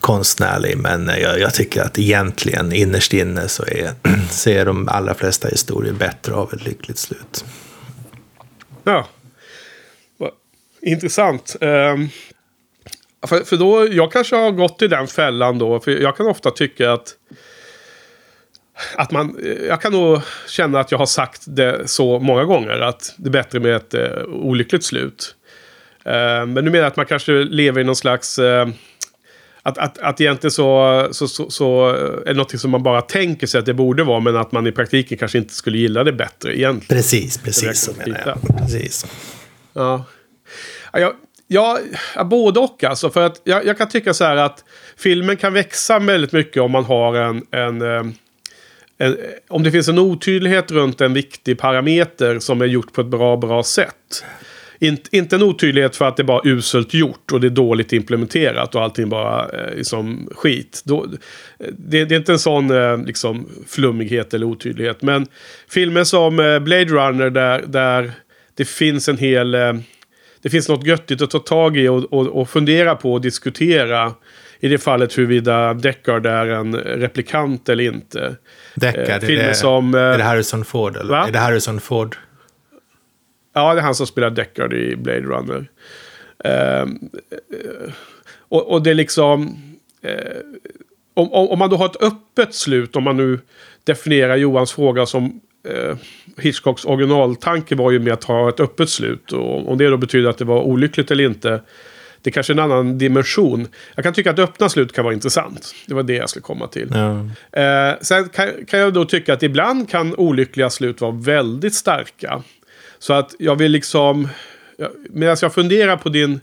konstnärlig, 0.00 0.76
men 0.78 1.08
eh, 1.08 1.18
jag, 1.18 1.40
jag, 1.40 1.54
tycker 1.54 1.82
att 1.82 1.98
egentligen 1.98 2.72
innerst 2.72 3.12
inne 3.12 3.48
så 3.48 3.62
är, 3.62 3.90
ser 4.30 4.64
de 4.64 4.88
allra 4.88 5.14
flesta 5.14 5.48
historier 5.48 5.92
bättre 5.92 6.34
av 6.34 6.52
ett 6.54 6.64
lyckligt 6.64 6.98
slut. 6.98 7.44
Ja, 8.84 9.06
intressant. 10.82 11.56
Um, 11.60 12.08
för, 13.26 13.44
för 13.44 13.56
då, 13.56 13.88
jag 13.92 14.12
kanske 14.12 14.36
har 14.36 14.50
gått 14.50 14.82
i 14.82 14.88
den 14.88 15.06
fällan 15.06 15.58
då, 15.58 15.80
för 15.80 15.90
jag 15.90 16.16
kan 16.16 16.26
ofta 16.26 16.50
tycka 16.50 16.92
att 16.92 17.16
att 18.96 19.10
man, 19.10 19.38
eh, 19.44 19.66
jag 19.66 19.80
kan 19.80 19.92
nog 19.92 20.20
känna 20.48 20.80
att 20.80 20.90
jag 20.90 20.98
har 20.98 21.06
sagt 21.06 21.42
det 21.46 21.88
så 21.88 22.18
många 22.18 22.44
gånger 22.44 22.80
att 22.80 23.14
det 23.16 23.28
är 23.28 23.32
bättre 23.32 23.60
med 23.60 23.76
ett 23.76 23.94
uh, 23.94 24.24
olyckligt 24.28 24.84
slut. 24.84 25.36
Uh, 26.06 26.46
men 26.46 26.54
nu 26.54 26.62
menar 26.62 26.78
jag 26.78 26.86
att 26.86 26.96
man 26.96 27.06
kanske 27.06 27.32
lever 27.32 27.80
i 27.80 27.84
någon 27.84 27.96
slags 27.96 28.38
uh, 28.38 28.68
att, 29.62 29.78
att, 29.78 29.98
att 29.98 30.20
egentligen 30.20 30.50
så, 30.50 31.08
så, 31.12 31.28
så, 31.28 31.50
så 31.50 31.88
är 32.26 32.26
det 32.26 32.34
något 32.34 32.60
som 32.60 32.70
man 32.70 32.82
bara 32.82 33.02
tänker 33.02 33.46
sig 33.46 33.58
att 33.58 33.66
det 33.66 33.74
borde 33.74 34.04
vara. 34.04 34.20
Men 34.20 34.36
att 34.36 34.52
man 34.52 34.66
i 34.66 34.72
praktiken 34.72 35.18
kanske 35.18 35.38
inte 35.38 35.54
skulle 35.54 35.78
gilla 35.78 36.04
det 36.04 36.12
bättre 36.12 36.58
egentligen. 36.58 36.98
Precis, 36.98 37.38
precis 37.38 37.80
så 37.80 37.92
menar 37.98 38.22
jag. 38.26 38.58
Precis. 38.58 39.06
Ja. 39.72 40.04
Ja, 40.92 41.14
ja, 41.46 41.78
både 42.24 42.60
och 42.60 42.84
alltså. 42.84 43.10
För 43.10 43.26
att 43.26 43.40
jag, 43.44 43.66
jag, 43.66 43.78
kan 43.78 43.88
tycka 43.88 44.14
så 44.14 44.24
här 44.24 44.36
att 44.36 44.64
filmen 44.96 45.36
kan 45.36 45.52
växa 45.52 45.98
väldigt 45.98 46.32
mycket 46.32 46.62
om 46.62 46.70
man 46.70 46.84
har 46.84 47.14
en, 47.14 47.42
en, 47.50 47.82
eh, 47.82 48.12
en, 48.98 49.16
om 49.48 49.62
det 49.62 49.70
finns 49.70 49.88
en 49.88 49.98
otydlighet 49.98 50.70
runt 50.70 51.00
en 51.00 51.14
viktig 51.14 51.58
parameter 51.58 52.38
som 52.38 52.62
är 52.62 52.66
gjort 52.66 52.92
på 52.92 53.00
ett 53.00 53.06
bra, 53.06 53.36
bra 53.36 53.62
sätt. 53.62 54.24
Inte, 54.82 55.16
inte 55.16 55.36
en 55.36 55.42
otydlighet 55.42 55.96
för 55.96 56.08
att 56.08 56.16
det 56.16 56.22
är 56.22 56.24
bara 56.24 56.40
uselt 56.44 56.94
gjort 56.94 57.32
och 57.32 57.40
det 57.40 57.46
är 57.46 57.50
dåligt 57.50 57.92
implementerat 57.92 58.74
och 58.74 58.82
allting 58.82 59.08
bara 59.08 59.48
eh, 59.48 59.76
liksom 59.76 60.28
skit. 60.34 60.82
Då, 60.84 61.06
det, 61.58 62.04
det, 62.04 62.14
är 62.14 62.18
inte 62.18 62.32
en 62.32 62.38
sån 62.38 62.70
eh, 62.70 63.04
liksom, 63.04 63.48
flummighet 63.68 64.34
eller 64.34 64.46
otydlighet. 64.46 65.02
Men 65.02 65.26
filmer 65.68 66.04
som 66.04 66.40
eh, 66.40 66.58
Blade 66.58 66.84
Runner 66.84 67.30
där, 67.30 67.62
där 67.66 68.12
det 68.54 68.64
finns 68.64 69.08
en 69.08 69.18
hel... 69.18 69.54
Eh, 69.54 69.72
det 70.42 70.50
finns 70.50 70.68
något 70.68 70.86
göttigt 70.86 71.22
att 71.22 71.30
ta 71.30 71.38
tag 71.38 71.76
i 71.76 71.88
och, 71.88 72.12
och, 72.12 72.26
och 72.26 72.50
fundera 72.50 72.94
på 72.94 73.12
och 73.12 73.20
diskutera. 73.20 74.14
I 74.60 74.68
det 74.68 74.78
fallet 74.78 75.18
huruvida 75.18 75.74
Deckard 75.74 76.26
är 76.26 76.46
en 76.46 76.76
replikant 76.76 77.68
eller 77.68 77.84
inte. 77.84 78.36
Deckard, 78.74 79.24
eh, 79.24 79.30
är, 79.30 79.48
det, 79.48 79.54
som, 79.54 79.94
eh, 79.94 80.00
är 80.00 80.18
det 80.18 80.24
Harrison 80.24 80.64
Ford? 80.64 80.96
Eller? 80.96 81.10
Va? 81.10 81.26
Är 81.28 81.32
det 81.32 81.38
Harrison 81.38 81.80
Ford? 81.80 82.16
Ja, 83.52 83.74
det 83.74 83.80
är 83.80 83.82
han 83.82 83.94
som 83.94 84.06
spelar 84.06 84.30
Deckard 84.30 84.72
i 84.72 84.96
Blade 84.96 85.20
Runner. 85.20 85.66
Uh, 86.46 86.92
och, 88.38 88.72
och, 88.72 88.82
det 88.82 88.90
är 88.90 88.94
liksom... 88.94 89.42
Uh, 90.04 90.62
om, 91.14 91.32
om, 91.32 91.58
man 91.58 91.70
då 91.70 91.76
har 91.76 91.86
ett 91.86 92.02
öppet 92.02 92.54
slut, 92.54 92.96
om 92.96 93.04
man 93.04 93.16
nu 93.16 93.38
definierar 93.84 94.36
Johans 94.36 94.72
fråga 94.72 95.06
som 95.06 95.40
uh, 95.68 95.96
Hitchcocks 96.38 96.84
originaltanke 96.84 97.74
var 97.74 97.90
ju 97.90 97.98
med 97.98 98.12
att 98.12 98.24
ha 98.24 98.48
ett 98.48 98.60
öppet 98.60 98.90
slut. 98.90 99.32
Och 99.32 99.70
om 99.70 99.78
det 99.78 99.88
då 99.88 99.96
betyder 99.96 100.30
att 100.30 100.38
det 100.38 100.44
var 100.44 100.62
olyckligt 100.62 101.10
eller 101.10 101.24
inte. 101.24 101.60
Det 102.22 102.30
är 102.30 102.32
kanske 102.32 102.52
en 102.52 102.58
annan 102.58 102.98
dimension. 102.98 103.68
Jag 103.94 104.04
kan 104.04 104.14
tycka 104.14 104.30
att 104.30 104.38
öppna 104.38 104.68
slut 104.68 104.92
kan 104.92 105.04
vara 105.04 105.14
intressant. 105.14 105.74
Det 105.86 105.94
var 105.94 106.02
det 106.02 106.14
jag 106.14 106.30
skulle 106.30 106.42
komma 106.42 106.66
till. 106.66 106.92
Ja. 107.52 107.96
Sen 108.00 108.28
kan, 108.28 108.48
kan, 108.66 108.80
jag 108.80 108.92
då 108.92 109.04
tycka 109.04 109.34
att 109.34 109.42
ibland 109.42 109.90
kan 109.90 110.14
olyckliga 110.14 110.70
slut 110.70 111.00
vara 111.00 111.12
väldigt 111.12 111.74
starka. 111.74 112.42
Så 113.02 113.12
att 113.12 113.34
jag 113.38 113.56
vill 113.56 113.72
liksom... 113.72 114.28
Medan 115.10 115.36
jag 115.42 115.54
funderar 115.54 115.96
på 115.96 116.08
din... 116.08 116.40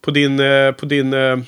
På 0.00 0.10
din, 0.10 0.40
eh, 0.40 0.72
på 0.72 0.86
din 0.86 1.12
eh, 1.12 1.38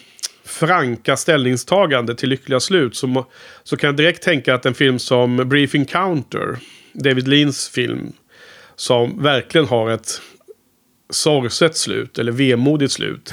franka 0.45 1.17
ställningstagande 1.17 2.15
till 2.15 2.29
lyckliga 2.29 2.61
slut. 2.61 2.97
Så, 2.97 3.27
så 3.63 3.77
kan 3.77 3.89
jag 3.89 3.97
direkt 3.97 4.23
tänka 4.23 4.55
att 4.55 4.67
en 4.67 4.75
film 4.75 4.99
som 4.99 5.37
Brief 5.37 5.75
Encounter. 5.75 6.59
David 6.93 7.29
Leans 7.29 7.69
film. 7.69 8.13
Som 8.77 9.23
verkligen 9.23 9.67
har 9.67 9.91
ett 9.91 10.21
sorgset 11.11 11.77
slut. 11.77 12.19
Eller 12.19 12.33
vemodigt 12.33 12.93
slut. 12.93 13.33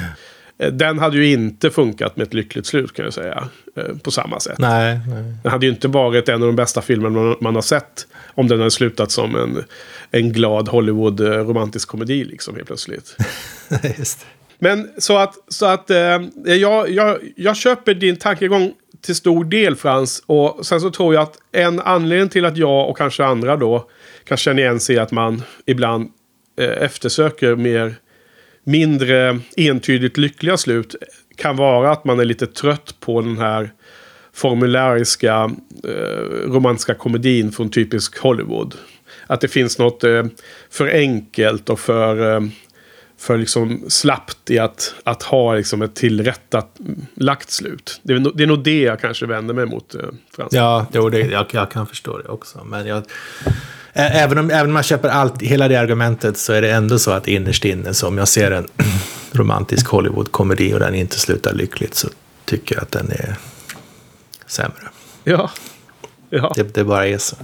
Eh, 0.58 0.72
den 0.72 0.98
hade 0.98 1.16
ju 1.16 1.32
inte 1.32 1.70
funkat 1.70 2.16
med 2.16 2.26
ett 2.26 2.34
lyckligt 2.34 2.66
slut 2.66 2.92
kan 2.92 3.04
jag 3.04 3.14
säga. 3.14 3.48
På 4.02 4.10
samma 4.10 4.40
sätt. 4.40 4.58
Nej, 4.58 5.00
nej. 5.08 5.22
Den 5.42 5.52
hade 5.52 5.66
ju 5.66 5.72
inte 5.72 5.88
varit 5.88 6.28
en 6.28 6.42
av 6.42 6.46
de 6.46 6.56
bästa 6.56 6.82
filmerna 6.82 7.36
man 7.40 7.54
har 7.54 7.62
sett. 7.62 8.06
Om 8.34 8.48
den 8.48 8.58
hade 8.58 8.70
slutat 8.70 9.10
som 9.10 9.36
en 9.36 9.64
en 10.10 10.32
glad 10.32 10.68
Hollywood 10.68 11.20
eh, 11.20 11.80
komedi 11.86 12.24
liksom 12.24 12.54
helt 12.54 12.66
plötsligt. 12.66 13.16
Just. 13.98 14.26
Men 14.58 14.90
så 14.98 15.18
att, 15.18 15.34
så 15.48 15.66
att 15.66 15.90
eh, 15.90 16.20
jag, 16.44 16.90
jag, 16.90 17.18
jag 17.36 17.56
köper 17.56 17.94
din 17.94 18.16
tankegång 18.16 18.72
till 19.00 19.14
stor 19.14 19.44
del 19.44 19.76
Frans. 19.76 20.22
Och 20.26 20.66
sen 20.66 20.80
så 20.80 20.90
tror 20.90 21.14
jag 21.14 21.22
att 21.22 21.38
en 21.52 21.80
anledning 21.80 22.28
till 22.28 22.44
att 22.44 22.56
jag 22.56 22.88
och 22.88 22.96
kanske 22.96 23.24
andra 23.24 23.56
då 23.56 23.90
kan 24.24 24.36
känna 24.36 24.60
igen 24.60 24.80
sig 24.80 24.98
att 24.98 25.12
man 25.12 25.42
ibland 25.66 26.08
eh, 26.60 26.82
eftersöker 26.82 27.54
mer 27.54 27.94
mindre 28.68 29.40
entydigt 29.56 30.16
lyckliga 30.16 30.56
slut 30.56 30.94
kan 31.36 31.56
vara 31.56 31.90
att 31.90 32.04
man 32.04 32.20
är 32.20 32.24
lite 32.24 32.46
trött 32.46 32.94
på 33.00 33.20
den 33.20 33.38
här 33.38 33.70
formulariska 34.32 35.50
eh, 35.84 36.50
romantiska 36.50 36.94
komedin 36.94 37.52
från 37.52 37.70
typisk 37.70 38.18
Hollywood. 38.18 38.74
Att 39.26 39.40
det 39.40 39.48
finns 39.48 39.78
något 39.78 40.04
eh, 40.04 40.24
för 40.70 40.86
enkelt 40.88 41.70
och 41.70 41.80
för, 41.80 42.34
eh, 42.34 42.40
för 43.18 43.38
liksom 43.38 43.84
slappt 43.88 44.50
i 44.50 44.58
att, 44.58 44.94
att 45.04 45.22
ha 45.22 45.54
liksom 45.54 45.82
ett 45.82 45.94
tillrättat 45.94 46.76
lagt 47.14 47.50
slut. 47.50 48.00
Det 48.02 48.12
är, 48.12 48.32
det 48.34 48.42
är 48.42 48.46
nog 48.46 48.64
det 48.64 48.80
jag 48.80 49.00
kanske 49.00 49.26
vänder 49.26 49.54
mig 49.54 49.66
mot. 49.66 49.94
Eh. 49.94 50.00
Ja, 50.50 50.86
jo, 50.92 51.10
det, 51.10 51.18
jag, 51.18 51.46
jag 51.50 51.70
kan 51.70 51.86
förstå 51.86 52.18
det 52.18 52.28
också. 52.28 52.64
Men 52.64 52.86
jag, 52.86 53.02
även, 53.92 54.38
om, 54.38 54.50
även 54.50 54.66
om 54.66 54.72
man 54.72 54.82
köper 54.82 55.08
allt, 55.08 55.42
hela 55.42 55.68
det 55.68 55.76
argumentet 55.76 56.38
så 56.38 56.52
är 56.52 56.62
det 56.62 56.70
ändå 56.70 56.98
så 56.98 57.10
att 57.10 57.28
innerst 57.28 57.64
inne, 57.64 57.94
så 57.94 58.08
om 58.08 58.18
jag 58.18 58.28
ser 58.28 58.50
en 58.50 58.66
romantisk 59.32 59.86
Hollywood-komedi 59.88 60.74
och 60.74 60.80
den 60.80 60.94
inte 60.94 61.18
slutar 61.18 61.54
lyckligt 61.54 61.94
så 61.94 62.08
tycker 62.44 62.74
jag 62.74 62.82
att 62.82 62.92
den 62.92 63.10
är 63.10 63.36
sämre. 64.46 64.88
Ja. 65.24 65.50
ja. 66.30 66.52
Det, 66.56 66.74
det 66.74 66.84
bara 66.84 67.06
är 67.06 67.18
så. 67.18 67.36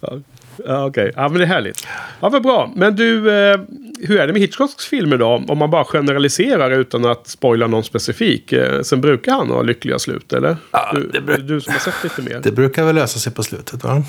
Ja. 0.00 0.18
Ja, 0.56 0.84
Okej, 0.84 1.08
okay. 1.08 1.12
ja, 1.16 1.28
men 1.28 1.38
det 1.38 1.44
är 1.44 1.48
härligt. 1.48 1.86
Ja, 2.20 2.28
vad 2.28 2.42
bra. 2.42 2.72
Men 2.76 2.96
du, 2.96 3.30
eh, 3.32 3.60
hur 4.06 4.18
är 4.18 4.26
det 4.26 4.32
med 4.32 4.42
Hitchcocks 4.42 4.86
filmer 4.86 5.16
då? 5.16 5.44
Om 5.48 5.58
man 5.58 5.70
bara 5.70 5.84
generaliserar 5.84 6.70
utan 6.70 7.04
att 7.04 7.26
spoila 7.28 7.66
någon 7.66 7.84
specifik. 7.84 8.52
Eh, 8.52 8.82
sen 8.82 9.00
brukar 9.00 9.32
han 9.32 9.50
ha 9.50 9.62
lyckliga 9.62 9.98
slut, 9.98 10.32
eller? 10.32 10.56
Ja, 10.70 10.92
du, 10.92 11.36
du 11.36 11.60
som 11.60 11.72
har 11.72 11.80
sett 11.80 12.04
lite 12.04 12.22
mer. 12.22 12.40
Det 12.42 12.52
brukar 12.52 12.84
väl 12.84 12.94
lösa 12.94 13.18
sig 13.18 13.32
på 13.32 13.42
slutet, 13.42 13.84
va? 13.84 14.04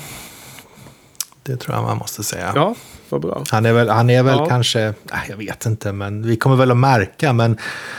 Det 1.42 1.56
tror 1.56 1.76
jag 1.76 1.84
man 1.84 1.96
måste 1.96 2.22
säga. 2.22 2.52
Ja, 2.54 2.74
vad 3.08 3.20
bra. 3.20 3.44
Han 3.50 3.66
är 3.66 3.72
väl, 3.72 3.88
han 3.88 4.10
är 4.10 4.22
väl 4.22 4.38
ja. 4.38 4.46
kanske, 4.46 4.94
jag 5.28 5.36
vet 5.36 5.66
inte, 5.66 5.92
men 5.92 6.26
vi 6.26 6.36
kommer 6.36 6.56
väl 6.56 6.70
att 6.70 6.76
märka. 6.76 7.32
Men 7.32 7.58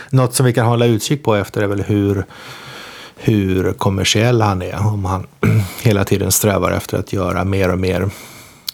något 0.10 0.36
som 0.36 0.46
vi 0.46 0.54
kan 0.54 0.66
hålla 0.66 0.86
utkik 0.86 1.24
på 1.24 1.36
efter 1.36 1.62
är 1.62 1.68
väl 1.68 1.82
hur, 1.82 2.26
hur 3.16 3.74
kommersiell 3.74 4.42
han 4.42 4.62
är. 4.62 4.88
Om 4.88 5.06
han 5.06 5.28
hela 5.82 6.04
tiden 6.04 6.32
strävar 6.32 6.72
efter 6.72 6.98
att 6.98 7.14
göra 7.14 7.44
mer 7.44 7.72
och 7.72 7.80
mer 7.80 8.10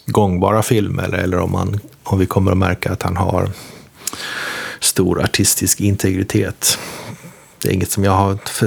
gångbara 0.06 0.62
filmer. 0.62 1.14
Eller 1.14 1.38
om, 1.38 1.54
han, 1.54 1.80
om 2.04 2.18
vi 2.18 2.26
kommer 2.26 2.52
att 2.52 2.58
märka 2.58 2.92
att 2.92 3.02
han 3.02 3.16
har 3.16 3.48
stor 4.80 5.22
artistisk 5.22 5.80
integritet. 5.80 6.78
Det 7.62 7.68
är 7.70 7.72
inget 7.72 7.90
som 7.90 8.04
jag 8.04 8.12
har 8.12 8.66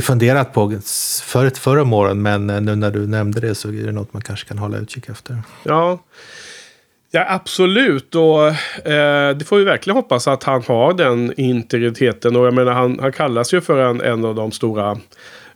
funderat 0.00 0.52
på 0.52 0.80
förut 1.24 1.58
förr 1.58 1.76
om 1.76 1.92
åren, 1.92 2.22
men 2.22 2.50
eh, 2.50 2.60
nu 2.60 2.76
när 2.76 2.90
du 2.90 3.06
nämnde 3.06 3.40
det 3.40 3.54
så 3.54 3.68
är 3.68 3.72
det 3.72 3.92
något 3.92 4.12
man 4.12 4.22
kanske 4.22 4.48
kan 4.48 4.58
hålla 4.58 4.78
utkik 4.78 5.08
efter. 5.08 5.42
Ja, 5.62 5.98
ja 7.10 7.26
absolut. 7.28 8.14
Och, 8.14 8.46
eh, 8.86 9.36
det 9.36 9.44
får 9.44 9.56
vi 9.56 9.64
verkligen 9.64 9.96
hoppas 9.96 10.28
att 10.28 10.44
han 10.44 10.62
har 10.66 10.94
den 10.94 11.32
integriteten. 11.36 12.36
Och 12.36 12.46
jag 12.46 12.54
menar, 12.54 12.72
han, 12.72 12.98
han 13.00 13.12
kallas 13.12 13.54
ju 13.54 13.60
för 13.60 13.78
en, 13.78 14.00
en 14.00 14.24
av 14.24 14.34
de 14.34 14.52
stora 14.52 14.98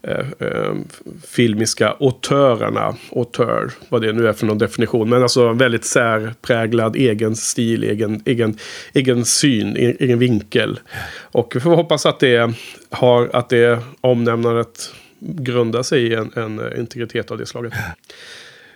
Eh, 0.06 0.26
eh, 0.38 0.74
filmiska 1.22 1.96
autörerna. 2.00 2.96
Autör, 3.12 3.70
vad 3.88 4.02
det 4.02 4.12
nu 4.12 4.28
är 4.28 4.32
för 4.32 4.46
någon 4.46 4.58
definition. 4.58 5.08
Men 5.08 5.22
alltså 5.22 5.52
väldigt 5.52 5.84
särpräglad 5.84 6.96
egen 6.96 7.36
stil, 7.36 7.84
egen, 7.84 8.22
egen, 8.24 8.58
egen 8.92 9.24
syn, 9.24 9.76
e-, 9.76 9.96
egen 9.98 10.18
vinkel. 10.18 10.80
Och 11.20 11.56
vi 11.56 11.60
får 11.60 11.76
hoppas 11.76 12.06
att 12.06 12.20
det, 12.20 12.54
har, 12.90 13.30
att 13.32 13.48
det 13.48 13.78
omnämnandet 14.00 14.94
grundar 15.18 15.82
sig 15.82 16.02
i 16.06 16.14
en, 16.14 16.32
en 16.34 16.78
integritet 16.78 17.30
av 17.30 17.38
det 17.38 17.46
slaget. 17.46 17.72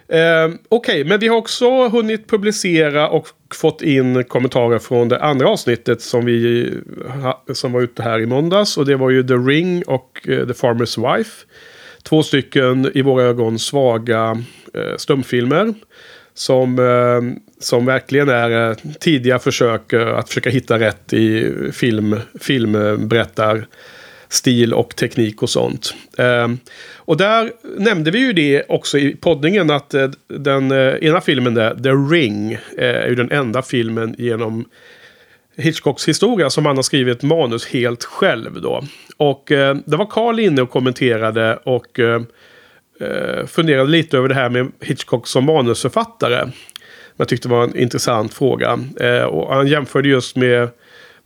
Eh, 0.08 0.44
Okej, 0.46 0.58
okay, 0.68 1.04
men 1.04 1.20
vi 1.20 1.28
har 1.28 1.36
också 1.36 1.88
hunnit 1.88 2.28
publicera 2.28 3.08
och 3.08 3.28
fått 3.54 3.82
in 3.82 4.24
kommentarer 4.24 4.78
från 4.78 5.08
det 5.08 5.22
andra 5.22 5.48
avsnittet 5.48 6.02
som, 6.02 6.24
vi, 6.24 6.70
som 7.52 7.72
var 7.72 7.80
ute 7.80 8.02
här 8.02 8.20
i 8.20 8.26
måndags. 8.26 8.76
Och 8.76 8.86
det 8.86 8.96
var 8.96 9.10
ju 9.10 9.22
The 9.22 9.34
Ring 9.34 9.82
och 9.82 10.28
eh, 10.28 10.46
The 10.46 10.52
Farmer's 10.52 11.16
Wife. 11.16 11.46
Två 12.02 12.22
stycken 12.22 12.90
i 12.94 13.02
våra 13.02 13.22
ögon 13.22 13.58
svaga 13.58 14.42
eh, 14.74 14.96
stumfilmer. 14.96 15.74
Som, 16.34 16.78
eh, 16.78 17.40
som 17.60 17.86
verkligen 17.86 18.28
är 18.28 18.70
eh, 18.70 18.76
tidiga 19.00 19.38
försök 19.38 19.92
eh, 19.92 20.18
att 20.18 20.28
försöka 20.28 20.50
hitta 20.50 20.78
rätt 20.78 21.12
i 21.12 21.52
film, 21.72 22.16
filmberättar 22.40 23.66
stil 24.28 24.75
och 24.75 24.97
teknik 24.97 25.42
och 25.42 25.50
sånt. 25.50 25.94
Ehm, 26.18 26.58
och 26.97 27.16
där 27.16 27.52
nämnde 27.76 28.11
vi 28.11 28.18
ju 28.18 28.32
det 28.32 28.64
också 28.68 28.99
i 28.99 29.16
poddningen 29.16 29.70
att 29.70 29.94
eh, 29.94 30.11
den 30.26 30.70
eh, 30.70 30.94
ena 30.94 31.20
filmen 31.20 31.54
där, 31.54 31.75
The 31.75 32.14
Ring, 32.14 32.52
eh, 32.52 32.58
är 32.78 33.08
ju 33.08 33.14
den 33.14 33.30
enda 33.30 33.62
filmen 33.62 34.14
genom 34.18 34.64
Hitchcocks 35.56 36.08
historia 36.08 36.50
som 36.50 36.66
han 36.66 36.76
har 36.76 36.82
skrivit 36.82 37.23
manus 37.23 37.66
helt 37.66 38.04
själv 38.04 38.61
då. 38.61 38.85
Och 39.16 39.52
eh, 39.52 39.76
det 39.87 39.97
var 39.97 40.06
Carl 40.06 40.40
inne 40.40 40.62
och 40.62 40.70
kommenterade 40.70 41.56
och 41.56 41.99
eh, 41.99 42.23
funderade 43.47 43.90
lite 43.90 44.18
över 44.18 44.28
det 44.28 44.35
här 44.35 44.50
med 44.50 44.73
Hitchcock 44.80 45.26
som 45.26 45.44
manusförfattare. 45.44 46.49
Jag 47.16 47.28
tyckte 47.28 47.49
det 47.49 47.54
var 47.54 47.64
en 47.64 47.76
intressant 47.76 48.35
fråga. 48.35 48.78
och 49.29 49.55
han 49.55 49.66
jämförde 49.66 50.09
just 50.09 50.37
med 50.37 50.68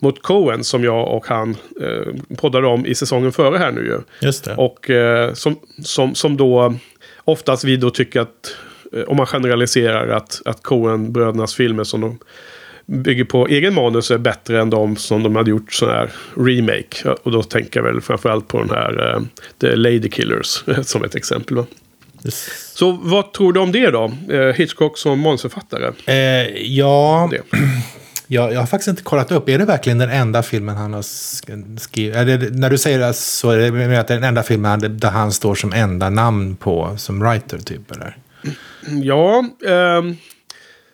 mot 0.03 0.23
Cohen 0.23 0.65
som 0.65 0.85
jag 0.85 1.09
och 1.09 1.27
han 1.27 1.57
eh, 1.81 2.37
poddade 2.37 2.67
om 2.67 2.87
i 2.87 2.95
säsongen 2.95 3.33
före 3.33 3.59
här 3.59 3.73
nu 3.73 3.81
ju. 3.81 3.99
Just 4.27 4.45
det. 4.45 4.55
Och 4.55 4.91
eh, 4.91 5.33
som, 5.33 5.57
som, 5.85 6.15
som 6.15 6.37
då 6.37 6.75
oftast 7.25 7.65
vi 7.65 7.77
då 7.77 7.91
tycker 7.91 8.21
att, 8.21 8.57
eh, 8.93 9.03
om 9.03 9.17
man 9.17 9.27
generaliserar, 9.27 10.09
att, 10.09 10.43
att 10.45 10.63
Coen-brödernas 10.63 11.55
filmer 11.55 11.85
som 11.85 12.01
de 12.01 12.19
bygger 12.87 13.25
på 13.25 13.47
egen 13.47 13.75
manus 13.75 14.11
är 14.11 14.19
bättre 14.19 14.61
än 14.61 14.71
de 14.71 14.97
som 14.97 15.23
de 15.23 15.37
hade 15.37 15.51
gjort 15.51 15.73
sån 15.73 15.89
här 15.89 16.11
remake. 16.37 17.09
Och 17.23 17.33
då 17.33 17.43
tänker 17.43 17.81
jag 17.81 17.85
väl 17.85 18.01
framförallt 18.01 18.49
på 18.49 18.59
den 18.59 18.71
här 18.71 19.17
uh, 19.17 19.23
The 19.61 19.77
Lady 19.77 20.09
Killers 20.09 20.65
som 20.83 21.05
ett 21.05 21.15
exempel. 21.15 21.57
Va? 21.57 21.67
Yes. 22.25 22.73
Så 22.75 22.93
vad 23.03 23.33
tror 23.33 23.53
du 23.53 23.61
om 23.61 23.73
det 23.73 23.91
då? 23.91 24.13
Uh, 24.31 24.53
Hitchcock 24.53 24.99
som 24.99 25.21
manusförfattare? 25.21 25.93
Eh, 26.07 26.63
ja, 26.63 27.31
jag, 28.33 28.53
jag 28.53 28.61
har 28.61 28.67
faktiskt 28.67 28.89
inte 28.89 29.03
kollat 29.03 29.33
upp. 29.33 29.49
Är 29.49 29.59
det 29.59 29.65
verkligen 29.65 29.99
den 29.99 30.11
enda 30.11 30.43
filmen 30.43 30.77
han 30.77 30.93
har 30.93 31.03
skrivit? 31.79 32.15
Det, 32.15 32.55
när 32.55 32.71
du 32.71 32.79
säger 32.79 32.99
det 32.99 33.15
så 33.15 33.51
är 33.51 33.59
det, 33.89 34.01
att 34.01 34.09
det 34.09 34.15
är 34.15 34.19
den 34.19 34.29
enda 34.29 34.43
filmen 34.43 34.99
där 34.99 35.11
han 35.11 35.33
står 35.33 35.55
som 35.55 35.73
enda 35.73 36.11
namn 36.11 36.57
på 36.57 36.95
som 36.97 37.21
writer 37.21 37.59
typ? 37.59 37.91
Eller? 37.91 38.17
Ja, 39.03 39.45
eh, 39.67 40.03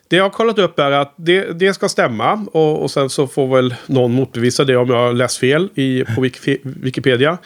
det 0.09 0.15
jag 0.15 0.23
har 0.23 0.29
kollat 0.29 0.59
upp 0.59 0.79
är 0.79 0.91
att 0.91 1.13
det, 1.15 1.59
det 1.59 1.73
ska 1.73 1.89
stämma. 1.89 2.45
Och, 2.51 2.81
och 2.81 2.91
sen 2.91 3.09
så 3.09 3.27
får 3.27 3.55
väl 3.55 3.75
någon 3.85 4.11
motbevisa 4.11 4.63
det 4.63 4.77
om 4.77 4.89
jag 4.89 4.95
har 4.95 5.13
läst 5.13 5.37
fel 5.37 5.69
i, 5.75 6.03
på 6.15 6.21
Wikipedia. 6.63 7.37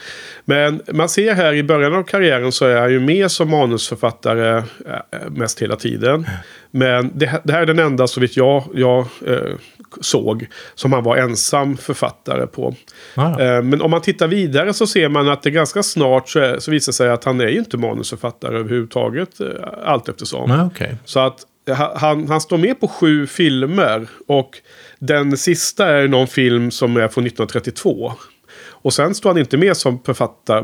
Men 0.44 0.82
man 0.92 1.08
ser 1.08 1.34
här 1.34 1.52
i 1.52 1.62
början 1.62 1.94
av 1.94 2.02
karriären 2.02 2.52
så 2.52 2.66
är 2.66 2.80
han 2.80 2.90
ju 2.90 3.00
med 3.00 3.30
som 3.30 3.50
manusförfattare 3.50 4.56
eh, 4.56 5.30
mest 5.30 5.62
hela 5.62 5.76
tiden. 5.76 6.26
Men 6.70 7.10
det, 7.14 7.40
det 7.44 7.52
här 7.52 7.62
är 7.62 7.66
den 7.66 7.78
enda 7.78 8.06
så 8.06 8.20
vitt 8.20 8.36
jag, 8.36 8.64
jag 8.74 8.98
eh, 9.26 9.54
såg 10.00 10.46
som 10.74 10.92
han 10.92 11.04
var 11.04 11.16
ensam 11.16 11.76
författare 11.76 12.46
på. 12.46 12.74
Ah. 13.14 13.40
Eh, 13.40 13.62
men 13.62 13.82
om 13.82 13.90
man 13.90 14.00
tittar 14.00 14.28
vidare 14.28 14.74
så 14.74 14.86
ser 14.86 15.08
man 15.08 15.28
att 15.28 15.42
det 15.42 15.50
ganska 15.50 15.82
snart 15.82 16.28
så, 16.28 16.56
så 16.58 16.70
visar 16.70 16.92
sig 16.92 17.10
att 17.10 17.24
han 17.24 17.40
är 17.40 17.48
ju 17.48 17.58
inte 17.58 17.76
manusförfattare 17.76 18.58
överhuvudtaget 18.58 19.40
eh, 19.40 19.46
allt 19.84 20.08
eftersom. 20.08 20.50
Ah, 20.50 20.66
okay. 20.66 20.94
Så 21.04 21.20
att 21.20 21.38
han, 21.72 22.28
han 22.28 22.40
står 22.40 22.58
med 22.58 22.80
på 22.80 22.88
sju 22.88 23.26
filmer. 23.26 24.08
Och 24.26 24.58
den 24.98 25.36
sista 25.36 25.86
är 25.86 26.08
någon 26.08 26.26
film 26.26 26.70
som 26.70 26.96
är 26.96 27.08
från 27.08 27.26
1932. 27.26 28.12
Och 28.56 28.94
sen 28.94 29.14
står 29.14 29.30
han 29.30 29.38
inte 29.38 29.56
med 29.56 29.76
som 29.76 30.02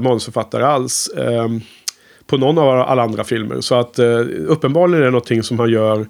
manusförfattare 0.00 0.64
alls. 0.64 1.08
Eh, 1.08 1.48
på 2.30 2.36
någon 2.36 2.58
av 2.58 2.68
alla 2.68 3.02
andra 3.02 3.24
filmer. 3.24 3.60
Så 3.60 3.74
att 3.74 3.98
eh, 3.98 4.20
uppenbarligen 4.46 5.00
är 5.00 5.04
det 5.04 5.10
någonting 5.10 5.42
som 5.42 5.58
han 5.58 5.70
gör 5.70 6.06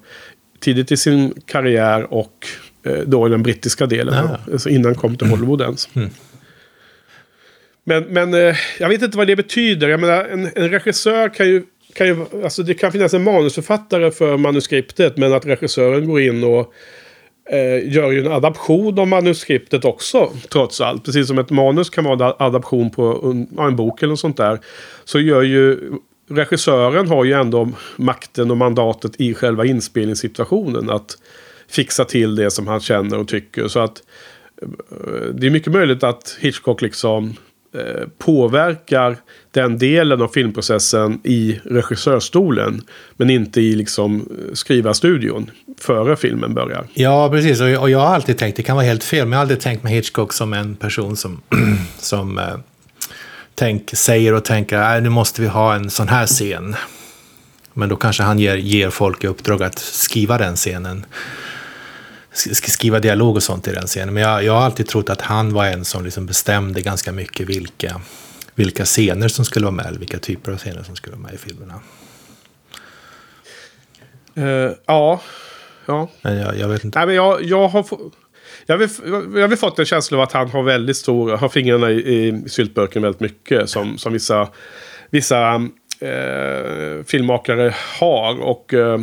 tidigt 0.61 0.93
i 0.93 0.97
sin 0.97 1.35
karriär 1.47 2.13
och 2.15 2.47
eh, 2.87 2.99
då 3.07 3.27
i 3.27 3.31
den 3.31 3.43
brittiska 3.43 3.87
delen. 3.87 4.15
Ja. 4.15 4.53
Alltså 4.53 4.69
innan 4.69 4.85
han 4.85 4.95
kom 4.95 5.17
till 5.17 5.27
Hollywood 5.27 5.61
ens. 5.61 5.89
Mm. 5.95 6.11
Men, 7.85 8.05
men 8.05 8.35
eh, 8.35 8.57
jag 8.79 8.89
vet 8.89 9.03
inte 9.03 9.17
vad 9.19 9.27
det 9.27 9.37
betyder. 9.37 9.89
Jag 9.89 10.01
menar, 10.01 10.25
en, 10.25 10.51
en 10.55 10.71
regissör 10.71 11.29
kan 11.29 11.47
ju 11.47 11.63
kan 11.95 12.07
ju, 12.07 12.27
alltså 12.45 12.63
det 12.63 12.75
kan 12.75 12.93
finnas 12.93 13.15
en 13.15 13.25
manusförfattare 13.25 14.11
för 14.11 14.37
manuskriptet 14.37 15.17
men 15.17 15.33
att 15.33 15.47
regissören 15.47 16.09
går 16.09 16.21
in 16.21 16.45
och 16.45 16.75
eh, 17.51 17.93
gör 17.93 18.11
ju 18.11 18.21
en 18.27 18.33
adaption 18.33 18.99
av 18.99 19.09
manuskriptet 19.09 19.85
också 19.85 20.31
trots 20.49 20.81
allt. 20.81 21.05
Precis 21.05 21.27
som 21.29 21.39
ett 21.39 21.51
manus 21.51 21.91
kan 21.91 22.05
vara 22.05 22.27
en 22.27 22.35
adaption 22.39 22.91
på 22.91 23.21
en, 23.25 23.59
en 23.59 23.77
bok 23.77 24.03
eller 24.03 24.11
något 24.11 24.21
sånt 24.21 24.37
där. 24.37 24.61
Så 25.05 25.21
gör 25.21 25.43
ju 25.43 25.79
regissören 26.31 27.09
har 27.09 27.25
ju 27.25 27.33
ändå 27.33 27.69
makten 27.97 28.51
och 28.51 28.57
mandatet 28.57 29.21
i 29.21 29.35
själva 29.35 29.65
inspelningssituationen 29.65 30.91
att 30.91 31.19
fixa 31.69 32.05
till 32.05 32.37
det 32.37 32.51
som 32.51 32.67
han 32.67 32.81
känner 32.81 33.19
och 33.19 33.29
tycker. 33.29 33.69
Så 33.69 33.81
att 33.81 34.03
eh, 34.63 35.35
det 35.35 35.47
är 35.47 35.51
mycket 35.51 35.73
möjligt 35.73 36.03
att 36.03 36.37
Hitchcock 36.41 36.83
liksom 36.83 37.37
Eh, 37.75 38.09
påverkar 38.19 39.17
den 39.51 39.79
delen 39.79 40.23
av 40.23 40.29
filmprocessen 40.29 41.21
i 41.25 41.61
regissörstolen. 41.65 42.83
Men 43.17 43.31
inte 43.31 43.61
i 43.61 43.75
liksom 43.75 44.17
eh, 44.21 44.55
skrivarstudion 44.55 45.51
före 45.81 46.17
filmen 46.17 46.55
börjar. 46.55 46.87
Ja, 46.95 47.31
precis. 47.31 47.61
Och 47.61 47.91
jag 47.91 47.99
har 47.99 48.15
alltid 48.15 48.39
tänkt, 48.39 48.57
det 48.57 48.63
kan 48.63 48.77
vara 48.77 48.87
helt 48.87 49.05
fel, 49.05 49.27
men 49.27 49.33
jag 49.33 49.39
har 49.39 49.43
aldrig 49.43 49.61
tänkt 49.61 49.83
med 49.83 49.93
Hitchcock 49.93 50.33
som 50.33 50.53
en 50.53 50.77
person 50.77 51.17
som, 51.17 51.41
som 51.99 52.39
eh, 52.39 52.45
tänk, 53.55 53.91
säger 53.95 54.35
och 54.35 54.45
tänker, 54.45 54.77
att 54.77 55.03
nu 55.03 55.09
måste 55.09 55.43
vi 55.43 55.49
ha 55.49 55.75
en 55.75 55.91
sån 55.91 56.09
här 56.09 56.27
scen. 56.27 56.77
Men 57.73 57.89
då 57.89 57.97
kanske 57.97 58.23
han 58.23 58.39
ger, 58.39 58.57
ger 58.57 58.91
folk 58.91 59.25
i 59.25 59.27
uppdrag 59.27 59.63
att 59.63 59.79
skriva 59.79 60.39
den 60.39 60.57
scenen 60.57 61.07
skriva 62.33 63.01
dialog 63.01 63.37
och 63.37 63.43
sånt 63.43 63.69
i 63.69 63.73
den 63.73 63.87
scenen. 63.87 64.15
Men 64.15 64.23
jag, 64.23 64.45
jag 64.45 64.53
har 64.53 64.61
alltid 64.61 64.87
trott 64.87 65.11
att 65.11 65.21
han 65.21 65.53
var 65.53 65.67
en 65.67 65.85
som 65.85 66.05
liksom 66.05 66.27
bestämde 66.27 66.83
ganska 66.83 67.13
mycket 67.13 67.49
vilka, 67.49 68.01
vilka 68.55 68.85
scener 68.85 69.29
som 69.29 69.45
skulle 69.45 69.65
vara 69.65 69.75
med, 69.75 69.87
eller 69.87 69.99
vilka 69.99 70.19
typer 70.19 70.53
av 70.53 70.57
scener 70.57 70.83
som 70.83 70.97
skulle 70.97 71.17
vara 71.17 71.27
med 71.27 71.35
i 71.35 71.39
filmerna. 71.39 71.81
Uh, 74.39 74.73
ja. 74.87 75.21
ja. 75.87 76.09
Men 76.23 76.39
jag, 76.39 76.59
jag, 76.59 76.69
vet 76.69 76.85
inte. 76.85 76.99
Nej, 76.99 77.07
men 77.07 77.17
jag, 77.17 77.45
jag 77.45 77.69
har... 77.69 77.87
Jag 78.67 78.79
har, 78.79 78.89
jag 79.39 79.49
har 79.49 79.57
fått 79.57 79.79
en 79.79 79.85
känsla 79.85 80.17
av 80.17 80.23
att 80.23 80.33
han 80.33 80.51
har 80.51 80.63
väldigt 80.63 80.97
stor, 80.97 81.37
har 81.37 81.49
fingrarna 81.49 81.91
i, 81.91 81.97
i 81.97 82.49
syltburken 82.49 83.03
väldigt 83.03 83.21
mycket. 83.21 83.69
Som, 83.71 83.99
som 83.99 84.13
vissa, 84.13 84.49
vissa 85.11 85.55
eh, 86.01 87.05
filmmakare 87.07 87.75
har. 87.99 88.41
Och 88.41 88.75
Eh, 88.75 88.99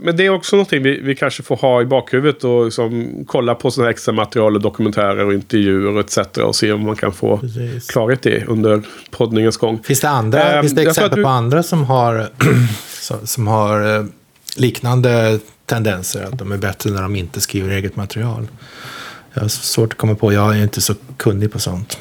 men 0.00 0.16
det 0.16 0.26
är 0.26 0.30
också 0.30 0.56
någonting 0.56 0.82
vi, 0.82 1.00
vi 1.00 1.14
kanske 1.14 1.42
får 1.42 1.56
ha 1.56 1.82
i 1.82 1.84
bakhuvudet 1.84 2.44
och 2.44 2.64
liksom 2.64 3.24
kolla 3.26 3.54
på 3.54 3.70
sådana 3.70 3.90
extra 3.90 4.12
material 4.12 4.54
och 4.54 4.62
dokumentärer 4.62 5.24
och 5.24 5.34
intervjuer 5.34 6.00
etc. 6.00 6.18
Och 6.18 6.56
se 6.56 6.72
om 6.72 6.82
man 6.82 6.96
kan 6.96 7.12
få 7.12 7.40
klarhet 7.88 8.26
i 8.26 8.44
under 8.48 8.82
poddningens 9.10 9.56
gång. 9.56 9.82
Finns 9.82 10.00
det, 10.00 10.08
andra, 10.08 10.54
eh, 10.54 10.60
finns 10.60 10.74
det 10.74 10.82
exempel 10.82 11.16
du... 11.16 11.22
på 11.22 11.28
andra 11.28 11.62
som 11.62 11.84
har, 11.84 12.28
som, 13.00 13.26
som 13.26 13.46
har 13.46 13.96
eh, 13.96 14.04
liknande 14.56 15.38
tendenser. 15.66 16.24
Att 16.24 16.38
de 16.38 16.52
är 16.52 16.56
bättre 16.56 16.90
när 16.90 17.02
de 17.02 17.16
inte 17.16 17.40
skriver 17.40 17.70
eget 17.70 17.96
material. 17.96 18.48
Jag 19.34 19.40
har 19.40 19.48
svårt 19.48 19.92
att 19.92 19.98
komma 19.98 20.14
på, 20.14 20.32
jag 20.32 20.58
är 20.58 20.62
inte 20.62 20.80
så 20.80 20.94
kunnig 21.16 21.52
på 21.52 21.58
sånt. 21.58 21.98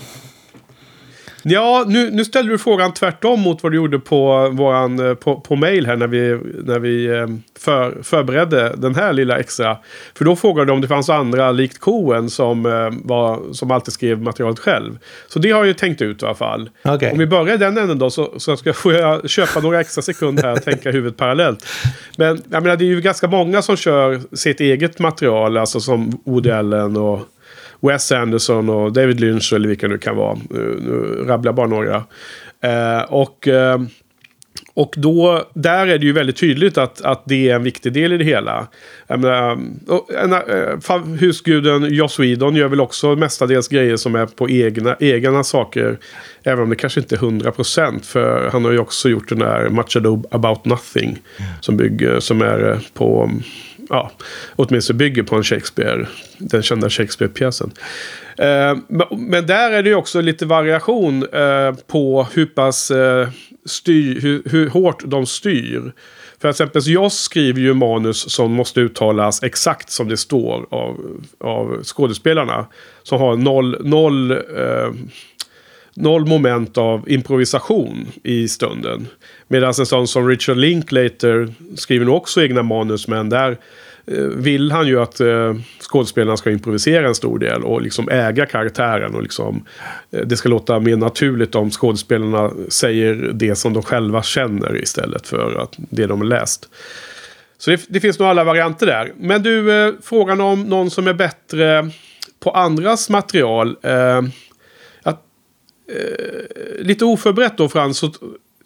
Ja, 1.50 1.84
nu, 1.88 2.12
nu 2.12 2.26
ställer 2.26 2.50
du 2.50 2.58
frågan 2.58 2.94
tvärtom 2.94 3.40
mot 3.40 3.64
vad 3.64 3.72
du 3.72 3.76
gjorde 3.76 4.00
på, 4.00 4.50
våran, 4.50 5.08
eh, 5.08 5.14
på, 5.14 5.40
på 5.40 5.56
mail 5.56 5.86
här 5.86 5.96
när 5.96 6.08
vi, 6.08 6.40
när 6.64 6.80
vi 6.80 7.06
eh, 7.06 7.28
för, 7.60 8.04
förberedde 8.04 8.74
den 8.78 8.96
här 8.96 9.14
lilla 9.14 9.40
extra. 9.40 9.78
För 10.16 10.26
då 10.26 10.36
frågade 10.36 10.66
du 10.66 10.74
om 10.74 10.82
det 10.82 10.88
fanns 10.88 11.10
andra 11.10 11.52
likt 11.52 11.80
Coen 11.80 12.30
som, 12.30 12.66
eh, 12.66 13.08
var, 13.08 13.54
som 13.54 13.72
alltid 13.72 13.94
skrev 13.94 14.22
materialet 14.22 14.60
själv. 14.60 14.98
Så 15.28 15.40
det 15.40 15.52
har 15.52 15.60
jag 15.60 15.68
ju 15.68 15.74
tänkt 15.74 16.02
ut 16.02 16.24
i 16.24 16.26
alla 16.26 16.36
fall. 16.36 16.70
Okay. 16.84 17.12
Om 17.12 17.18
vi 17.18 17.28
börjar 17.28 17.56
i 17.56 17.58
den 17.58 17.78
änden 17.78 18.00
då 18.00 18.10
så, 18.10 18.34
så 18.38 18.58
ska 18.58 18.74
jag 18.84 19.30
köpa 19.30 19.60
några 19.60 19.80
extra 19.80 20.02
sekunder 20.02 20.44
här 20.44 20.54
och 20.54 20.64
tänka 20.64 20.92
huvudet 20.92 21.18
parallellt. 21.18 21.66
Men 22.18 22.42
jag 22.50 22.64
menar, 22.64 22.76
det 22.76 22.86
är 22.86 22.88
ju 22.88 23.02
ganska 23.02 23.28
många 23.28 23.62
som 23.62 23.78
kör 23.78 24.36
sitt 24.36 24.60
eget 24.60 25.00
material, 25.00 25.58
alltså 25.58 25.80
som 25.80 26.22
Woody 26.26 26.50
Allen 26.50 26.98
och 26.98 27.20
Wes 27.82 28.12
Anderson 28.12 28.70
och 28.70 28.94
David 28.94 29.20
Lynch 29.20 29.54
eller 29.54 29.68
vilka 29.68 29.88
det 29.88 29.98
kan 29.98 30.16
vara. 30.16 30.38
Nu, 30.50 30.80
nu 30.82 31.24
rabblar 31.28 31.50
jag 31.50 31.56
bara 31.56 31.68
några. 31.68 32.04
Eh, 32.62 33.02
och, 33.02 33.48
eh, 33.48 33.80
och 34.74 34.94
då, 34.98 35.44
där 35.54 35.88
är 35.88 35.98
det 35.98 36.06
ju 36.06 36.14
väldigt 36.14 36.38
tydligt 36.38 36.78
att, 36.78 37.02
att 37.02 37.24
det 37.26 37.50
är 37.50 37.56
en 37.56 37.64
viktig 37.64 37.94
del 37.94 38.14
i 38.14 38.18
det 38.18 38.24
hela. 38.24 38.68
Menar, 39.08 39.58
en, 40.24 40.34
äh, 40.34 41.06
husguden 41.20 41.94
Joss 41.94 42.20
Whedon 42.20 42.56
gör 42.56 42.68
väl 42.68 42.82
också 42.82 43.16
mestadels 43.16 43.68
grejer 43.68 43.96
som 43.96 44.16
är 44.16 44.26
på 44.26 44.50
egna, 44.50 44.96
egna 45.00 45.44
saker. 45.44 45.98
Även 46.44 46.64
om 46.64 46.70
det 46.70 46.76
kanske 46.76 47.00
inte 47.00 47.16
är 47.16 47.20
100%. 47.20 48.06
För 48.06 48.50
han 48.50 48.66
har 48.66 48.72
ju 48.72 48.80
också 48.80 49.10
gjort 49.10 49.30
den 49.30 49.40
där 49.40 49.70
Much 49.70 49.98
Ado 49.98 50.24
About 50.32 50.66
Nothing. 50.66 51.10
Mm. 51.10 51.52
Som, 51.62 51.78
bygger, 51.78 52.20
som 52.20 52.42
är 52.42 52.80
på 52.94 53.32
ja, 53.90 54.12
åtminstone 54.56 54.98
bygger 54.98 55.24
på 55.24 55.36
en 55.36 55.44
Shakespeare, 55.44 56.08
den 56.38 56.64
kända 56.64 56.90
Shakespeare-pjäsen. 56.90 57.72
Eh, 58.38 58.78
men 59.12 59.48
där 59.48 59.72
är 59.72 59.84
det 59.84 59.90
ju 59.90 59.96
också 59.96 60.22
lite 60.22 60.46
variation 60.46 61.24
eh, 61.34 61.74
på 61.88 62.28
hur 62.34 62.46
pass 62.46 62.92
eh, 62.92 63.30
styr, 63.66 64.22
hur, 64.22 64.42
hur, 64.46 64.70
hårt 64.70 65.04
de 65.06 65.26
styr. 65.26 65.94
För 66.42 66.50
exempel 66.50 66.82
Joss 66.86 67.20
skriver 67.20 67.62
ju 67.62 67.74
manus 67.74 68.32
som 68.32 68.52
måste 68.52 68.80
uttalas 68.80 69.44
exakt 69.44 69.90
som 69.90 70.10
det 70.10 70.18
står 70.18 70.68
av, 70.72 71.22
av 71.40 71.84
skådespelarna. 71.84 72.68
Som 73.04 73.20
har 73.20 73.36
noll, 73.36 73.78
noll, 73.80 74.32
eh, 74.32 74.92
noll 75.98 76.26
moment 76.26 76.78
av 76.78 77.10
improvisation 77.10 78.08
i 78.24 78.48
stunden. 78.48 79.08
Medan 79.48 79.74
en 79.80 79.86
sån 79.86 80.08
som 80.08 80.28
Richard 80.28 80.58
Linklater 80.58 81.54
skriver 81.76 82.06
nog 82.06 82.16
också 82.16 82.42
egna 82.42 82.64
manus 82.64 83.08
men 83.08 83.30
där 83.30 83.58
eh, 84.08 84.18
vill 84.18 84.72
han 84.72 84.88
ju 84.88 85.02
att 85.02 85.20
eh, 85.20 85.56
skådespelarna 85.80 86.38
ska 86.38 86.52
improvisera 86.52 87.08
en 87.08 87.16
stor 87.16 87.40
del 87.40 87.64
och 87.64 87.82
liksom 87.82 88.10
äga 88.10 88.46
karaktären. 88.46 89.16
Och 89.16 89.24
liksom, 89.24 89.66
eh, 90.12 90.22
det 90.22 90.38
ska 90.38 90.50
låta 90.50 90.80
mer 90.80 90.96
naturligt 90.96 91.56
om 91.56 91.72
skådespelarna 91.72 92.52
säger 92.68 93.32
det 93.34 93.56
som 93.56 93.74
de 93.74 93.84
själva 93.84 94.24
känner 94.24 94.84
istället 94.84 95.28
för 95.28 95.62
att 95.64 95.76
det 95.78 96.06
de 96.06 96.22
har 96.22 96.28
läst. 96.28 96.70
Så 97.58 97.72
det, 97.72 97.86
det 97.90 98.00
finns 98.00 98.20
nog 98.20 98.28
alla 98.28 98.44
varianter 98.44 98.86
där. 98.86 99.12
Men 99.20 99.44
du, 99.44 99.98
frågan 100.04 100.42
om 100.42 100.64
någon 100.64 100.90
som 100.90 101.08
är 101.08 101.14
bättre 101.14 101.90
på 102.40 102.52
andras 102.52 103.10
material. 103.10 103.78
Eh, 103.82 104.22
eh, 105.90 106.86
lite 106.86 107.06
oförberett 107.06 107.58
då 107.58 107.70
Frans, 107.70 107.98
så 107.98 108.12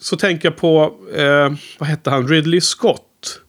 så 0.02 0.18
tänker 0.18 0.48
jag 0.48 0.58
på, 0.58 0.94
eh, 1.16 1.54
vad 1.78 1.90
hette 1.90 2.10
han, 2.10 2.28
Ridley 2.28 2.62
Scott. 2.62 3.42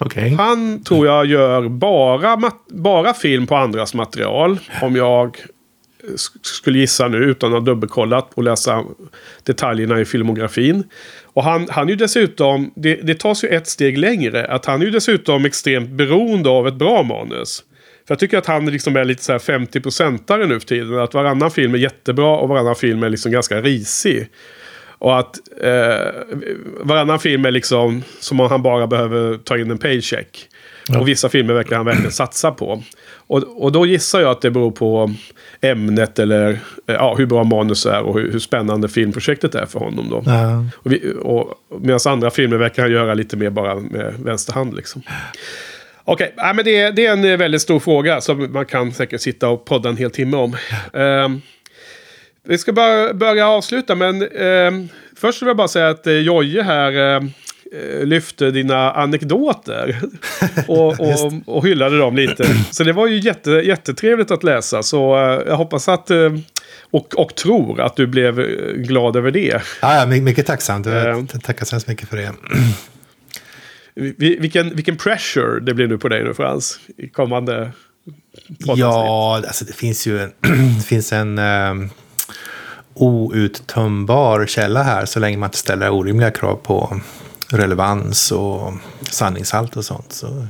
Okay. 0.00 0.34
Han 0.34 0.84
tror 0.84 1.06
jag 1.06 1.26
gör 1.26 1.68
bara, 1.68 2.52
bara 2.68 3.14
film 3.14 3.46
på 3.46 3.56
andras 3.56 3.94
material. 3.94 4.58
Om 4.82 4.96
jag 4.96 5.36
skulle 6.42 6.78
gissa 6.78 7.08
nu 7.08 7.18
utan 7.18 7.52
att 7.52 7.60
ha 7.60 7.66
dubbelkollat 7.66 8.30
och 8.34 8.42
läsa 8.42 8.84
detaljerna 9.42 10.00
i 10.00 10.04
filmografin. 10.04 10.84
Och 11.24 11.44
han, 11.44 11.66
han 11.70 11.86
är 11.86 11.90
ju 11.90 11.96
dessutom, 11.96 12.72
det, 12.76 12.94
det 12.94 13.20
tas 13.20 13.44
ju 13.44 13.48
ett 13.48 13.66
steg 13.66 13.98
längre, 13.98 14.46
att 14.46 14.66
han 14.66 14.80
är 14.80 14.84
ju 14.84 14.90
dessutom 14.90 15.44
extremt 15.44 15.90
beroende 15.90 16.48
av 16.48 16.68
ett 16.68 16.74
bra 16.74 17.02
manus. 17.02 17.64
För 18.06 18.14
jag 18.14 18.18
tycker 18.18 18.38
att 18.38 18.46
han 18.46 18.66
liksom 18.66 18.96
är 18.96 19.04
lite 19.04 19.24
så 19.24 19.32
här 19.32 19.38
50-procentare 19.38 20.46
nu 20.46 20.60
för 20.60 20.66
tiden. 20.66 20.98
Att 20.98 21.14
varannan 21.14 21.50
film 21.50 21.74
är 21.74 21.78
jättebra 21.78 22.36
och 22.36 22.48
varannan 22.48 22.76
film 22.76 23.02
är 23.02 23.10
liksom 23.10 23.32
ganska 23.32 23.60
risig. 23.60 24.28
Och 24.98 25.18
att 25.18 25.36
eh, 25.60 26.12
varannan 26.80 27.18
film 27.18 27.44
är 27.44 27.50
liksom 27.50 28.02
som 28.20 28.40
om 28.40 28.50
han 28.50 28.62
bara 28.62 28.86
behöver 28.86 29.38
ta 29.38 29.58
in 29.58 29.70
en 29.70 29.78
paycheck. 29.78 30.48
Ja. 30.88 31.00
Och 31.00 31.08
vissa 31.08 31.28
filmer 31.28 31.54
verkar 31.54 31.76
han 31.76 31.86
verkligen 31.86 32.12
satsa 32.12 32.50
på. 32.50 32.82
Och, 33.26 33.64
och 33.64 33.72
då 33.72 33.86
gissar 33.86 34.20
jag 34.20 34.30
att 34.30 34.40
det 34.40 34.50
beror 34.50 34.70
på 34.70 35.12
ämnet 35.60 36.18
eller 36.18 36.50
eh, 36.86 36.94
ja, 36.94 37.14
hur 37.18 37.26
bra 37.26 37.44
manus 37.44 37.86
är 37.86 38.02
och 38.02 38.20
hur, 38.20 38.32
hur 38.32 38.38
spännande 38.38 38.88
filmprojektet 38.88 39.54
är 39.54 39.66
för 39.66 39.78
honom. 39.78 40.10
Då. 40.10 40.22
Ja. 40.26 40.64
Och, 40.76 40.92
vi, 40.92 41.12
och 41.22 41.54
Medan 41.80 42.00
andra 42.06 42.30
filmer 42.30 42.56
verkar 42.56 42.82
han 42.82 42.92
göra 42.92 43.14
lite 43.14 43.36
mer 43.36 43.50
bara 43.50 43.74
med 43.74 44.14
vänster 44.18 44.52
hand. 44.52 44.76
Liksom. 44.76 45.02
Okej, 46.06 46.32
okay. 46.36 46.46
ja, 46.56 46.62
det, 46.62 46.90
det, 46.90 47.06
är 47.06 47.12
en 47.12 47.38
väldigt 47.38 47.62
stor 47.62 47.80
fråga 47.80 48.20
som 48.20 48.52
man 48.52 48.66
kan 48.66 48.92
säkert 48.92 49.20
sitta 49.20 49.48
och 49.48 49.64
podda 49.64 49.88
en 49.88 49.96
hel 49.96 50.10
timme 50.10 50.36
om. 50.36 50.56
Um, 50.92 51.42
vi 52.44 52.58
ska 52.58 52.72
bara 52.72 53.14
börja 53.14 53.48
avsluta, 53.48 53.94
men 53.94 54.22
eh, 54.22 54.88
först 55.16 55.42
vill 55.42 55.46
jag 55.46 55.56
bara 55.56 55.68
säga 55.68 55.88
att 55.88 56.06
eh, 56.06 56.12
Jojje 56.12 56.62
här 56.62 57.16
eh, 57.16 57.22
lyfte 58.04 58.50
dina 58.50 58.92
anekdoter. 58.92 60.00
och, 60.68 61.00
och, 61.00 61.32
och 61.46 61.66
hyllade 61.66 61.98
dem 61.98 62.16
lite. 62.16 62.44
Så 62.70 62.84
det 62.84 62.92
var 62.92 63.06
ju 63.06 63.18
jätte, 63.18 63.50
jättetrevligt 63.50 64.30
att 64.30 64.42
läsa. 64.42 64.82
Så 64.82 65.16
eh, 65.16 65.42
jag 65.46 65.56
hoppas 65.56 65.88
att... 65.88 66.10
Eh, 66.10 66.32
och, 66.90 67.18
och 67.18 67.34
tror 67.34 67.80
att 67.80 67.96
du 67.96 68.06
blev 68.06 68.40
eh, 68.40 68.46
glad 68.74 69.16
över 69.16 69.30
det. 69.30 69.62
Ja, 69.82 69.94
ja 69.94 70.06
mycket 70.06 70.46
tacksamt. 70.46 70.86
Jag 70.86 71.42
tackar 71.42 71.64
så 71.64 71.74
hemskt 71.74 71.88
mycket 71.88 72.08
för 72.08 72.16
det. 72.16 72.32
vilken, 74.18 74.76
vilken 74.76 74.96
pressure 74.96 75.60
det 75.60 75.74
blir 75.74 75.86
nu 75.86 75.98
på 75.98 76.08
dig 76.08 76.24
nu 76.24 76.34
Frans. 76.34 76.80
I 76.96 77.08
kommande 77.08 77.72
Ja, 78.58 79.36
alltså 79.36 79.64
det 79.64 79.72
finns 79.72 80.06
ju 80.06 80.20
en, 80.22 80.32
det 80.78 80.84
finns 80.84 81.12
en 81.12 81.38
um, 81.38 81.90
outtömbar 82.94 84.46
källa 84.46 84.82
här 84.82 85.04
så 85.04 85.20
länge 85.20 85.36
man 85.36 85.46
inte 85.46 85.58
ställer 85.58 85.90
orimliga 85.90 86.30
krav 86.30 86.56
på 86.56 87.00
relevans 87.48 88.32
och 88.32 88.72
sanningshalt 89.10 89.76
och 89.76 89.84
sånt. 89.84 90.12
Så. 90.12 90.46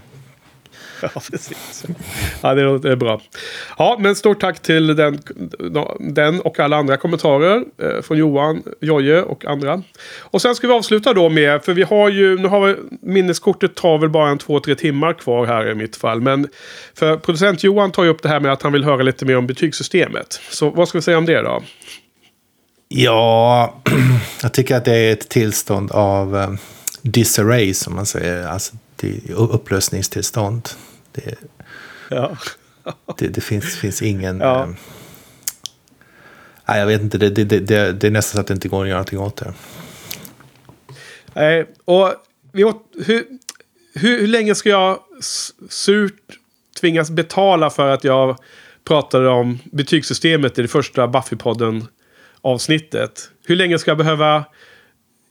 Ja, 1.14 1.20
precis. 1.30 1.84
Ja, 2.40 2.54
det 2.54 2.90
är 2.90 2.96
bra. 2.96 3.20
Ja, 3.78 3.96
men 4.00 4.14
stort 4.14 4.40
tack 4.40 4.62
till 4.62 4.96
den, 4.96 5.22
den 6.00 6.40
och 6.40 6.60
alla 6.60 6.76
andra 6.76 6.96
kommentarer 6.96 7.64
eh, 7.82 8.02
från 8.02 8.18
Johan, 8.18 8.62
Joje 8.80 9.22
och 9.22 9.44
andra. 9.44 9.82
Och 10.20 10.42
sen 10.42 10.54
ska 10.54 10.66
vi 10.66 10.72
avsluta 10.72 11.12
då 11.12 11.28
med, 11.28 11.64
för 11.64 11.72
vi 11.72 11.82
har 11.82 12.08
ju, 12.08 12.38
nu 12.38 12.48
har 12.48 12.66
vi, 12.66 12.76
minneskortet 13.02 13.74
tar 13.74 13.98
väl 13.98 14.10
bara 14.10 14.30
en 14.30 14.38
två, 14.38 14.60
tre 14.60 14.74
timmar 14.74 15.12
kvar 15.12 15.46
här 15.46 15.70
i 15.70 15.74
mitt 15.74 15.96
fall. 15.96 16.20
Men 16.20 16.48
för 16.94 17.16
producent 17.16 17.64
Johan 17.64 17.92
tar 17.92 18.04
ju 18.04 18.10
upp 18.10 18.22
det 18.22 18.28
här 18.28 18.40
med 18.40 18.52
att 18.52 18.62
han 18.62 18.72
vill 18.72 18.84
höra 18.84 19.02
lite 19.02 19.24
mer 19.24 19.36
om 19.36 19.46
betygssystemet. 19.46 20.40
Så 20.50 20.70
vad 20.70 20.88
ska 20.88 20.98
vi 20.98 21.02
säga 21.02 21.18
om 21.18 21.26
det 21.26 21.42
då? 21.42 21.62
Ja, 22.88 23.74
jag 24.42 24.52
tycker 24.52 24.76
att 24.76 24.84
det 24.84 24.96
är 24.96 25.12
ett 25.12 25.28
tillstånd 25.28 25.92
av 25.92 26.36
eh, 26.36 26.50
disarray 27.02 27.74
som 27.74 27.94
man 27.94 28.06
säger. 28.06 28.46
Alltså 28.46 28.76
upplösningstillstånd. 29.28 30.68
Det, 31.14 31.34
ja. 32.08 32.36
det, 33.18 33.28
det 33.28 33.40
finns, 33.40 33.76
finns 33.76 34.02
ingen... 34.02 34.40
Ja. 34.40 34.62
Um, 34.62 34.76
nej, 36.68 36.78
jag 36.78 36.86
vet 36.86 37.00
inte. 37.00 37.18
Det, 37.18 37.30
det, 37.30 37.44
det, 37.44 37.92
det 37.92 38.06
är 38.06 38.10
nästan 38.10 38.36
så 38.36 38.40
att 38.40 38.46
det 38.46 38.54
inte 38.54 38.68
går 38.68 38.82
att 38.82 38.88
göra 38.88 38.98
någonting 38.98 39.18
åt 39.18 39.36
det. 39.36 39.54
Nej, 41.34 41.66
och 41.84 42.14
vi, 42.52 42.62
hur, 42.62 43.24
hur, 43.94 44.20
hur 44.20 44.26
länge 44.26 44.54
ska 44.54 44.68
jag 44.68 44.98
surt 45.68 46.38
tvingas 46.80 47.10
betala 47.10 47.70
för 47.70 47.90
att 47.90 48.04
jag 48.04 48.38
pratade 48.84 49.28
om 49.28 49.58
betygssystemet 49.64 50.58
i 50.58 50.62
det 50.62 50.68
första 50.68 51.06
Buffy-podden 51.06 51.86
avsnittet. 52.40 53.30
Hur 53.46 53.56
länge 53.56 53.78
ska 53.78 53.90
jag 53.90 53.98
behöva 53.98 54.44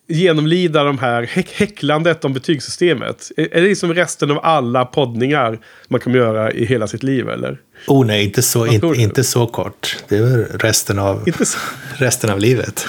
genomlida 0.08 0.84
de 0.84 1.00
här 1.00 1.24
häck 1.24 1.52
häcklandet 1.52 2.26
om 2.26 2.34
betygssystemet? 2.34 3.32
Är, 3.38 3.62
det 3.62 3.62
liksom 3.62 3.94
resten 3.94 4.32
av 4.32 4.40
alla 4.44 4.86
poddningar 4.86 5.60
man 5.88 6.00
kommer 6.00 6.18
göra 6.18 6.52
i 6.52 6.66
hela 6.66 6.88
sitt 6.88 7.04
liv 7.04 7.30
eller? 7.30 7.58
Oh 7.88 8.06
nej, 8.06 8.24
inte 8.24 8.42
så, 8.42 8.68
in, 8.68 8.96
inte 8.96 9.24
så 9.24 9.48
kort. 9.48 9.98
Det 10.08 10.18
är 10.18 10.58
resten 10.58 11.00
av, 11.00 11.26
resten 11.98 12.30
av 12.30 12.40
livet. 12.40 12.88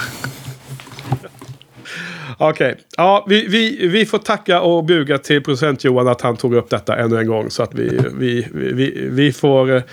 Okej, 2.37 2.71
okay. 2.71 2.83
ja, 2.97 3.25
vi, 3.29 3.47
vi, 3.47 3.87
vi 3.87 4.05
får 4.05 4.17
tacka 4.17 4.61
och 4.61 4.83
buga 4.83 5.17
till 5.17 5.43
producent 5.43 5.83
Johan 5.83 6.07
att 6.07 6.21
han 6.21 6.37
tog 6.37 6.53
upp 6.55 6.69
detta 6.69 6.97
ännu 6.97 7.19
en 7.19 7.27
gång. 7.27 7.49
Så 7.49 7.63
att 7.63 7.73
vi, 7.73 7.99
vi, 8.13 8.47
vi, 8.53 9.07
vi 9.11 9.33
får 9.33 9.83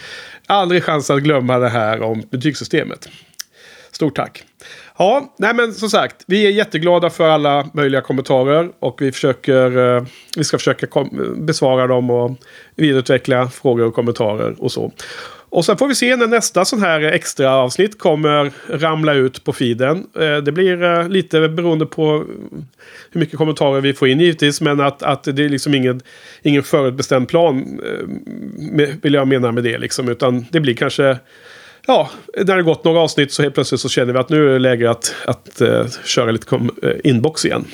aldrig 0.47 0.85
chans 0.85 1.11
att 1.11 1.23
glömma 1.23 1.59
det 1.59 1.69
här 1.69 2.03
om 2.03 2.23
betygssystemet. 2.31 3.09
Stort 3.93 4.17
tack. 4.17 4.45
Ja, 4.99 5.35
nej 5.39 5.55
men 5.55 5.73
som 5.73 5.91
sagt, 5.91 6.25
vi 6.27 6.47
är 6.47 6.51
jätteglada 6.51 7.11
för 7.11 7.29
alla 7.29 7.69
möjliga 7.75 8.01
kommentarer 8.01 8.71
och 8.79 9.03
vi 9.03 9.13
försöker, 9.13 9.97
eh, 9.97 10.05
vi 10.37 10.45
ska 10.45 10.59
försöka 10.59 10.87
besvara 11.37 11.87
dem 11.87 12.11
och 12.11 12.37
vidareutveckla 12.77 13.49
frågor 13.49 13.87
och 13.87 13.95
kommentarer 13.95 14.55
och 14.59 14.73
så. 14.73 14.93
Och 15.53 15.65
sen 15.65 15.77
får 15.77 15.89
vi 15.89 15.95
se 15.95 16.17
när 16.17 16.27
nästa 16.27 16.65
sån 16.65 16.81
här 16.81 17.01
extra 17.01 17.55
avsnitt 17.55 17.99
kommer 17.99 18.53
ramla 18.69 19.15
ut 19.15 19.45
på 19.45 19.53
feeden. 19.53 20.07
Eh, 20.21 20.37
det 20.37 20.53
blir 20.53 20.83
eh, 20.83 21.09
lite 21.09 21.49
beroende 21.49 21.87
på 21.87 22.27
hur 23.11 23.21
mycket 23.21 23.39
kommentarer 23.39 23.81
vi 23.81 23.95
får 23.95 24.09
in 24.09 24.21
givetvis. 24.21 24.61
Men 24.61 24.81
att, 24.81 25.03
att 25.03 25.25
det 25.25 25.45
är 25.45 25.49
liksom 25.49 25.75
ingen, 25.75 26.01
ingen 26.43 26.63
förutbestämd 26.63 27.29
plan 27.29 27.81
eh, 27.87 28.89
vill 29.03 29.15
jag 29.15 29.29
mena 29.29 29.53
med 29.53 29.65
det. 29.65 29.79
Liksom, 29.79 30.09
utan 30.09 30.47
det 30.51 30.61
blir 30.61 30.75
kanske 30.75 31.19
ja, 31.87 32.11
när 32.37 32.57
det 32.57 32.63
gått 32.63 32.85
några 32.85 33.01
avsnitt 33.01 33.33
så 33.33 33.43
helt 33.43 33.55
plötsligt 33.55 33.81
så 33.81 33.89
känner 33.89 34.13
vi 34.13 34.19
att 34.19 34.29
nu 34.29 34.49
är 34.49 34.53
det 34.53 34.59
läge 34.59 34.91
att, 34.91 35.15
att 35.27 35.63
uh, 35.63 35.87
köra 36.05 36.31
lite 36.31 36.59
inbox 37.05 37.45
igen. 37.45 37.65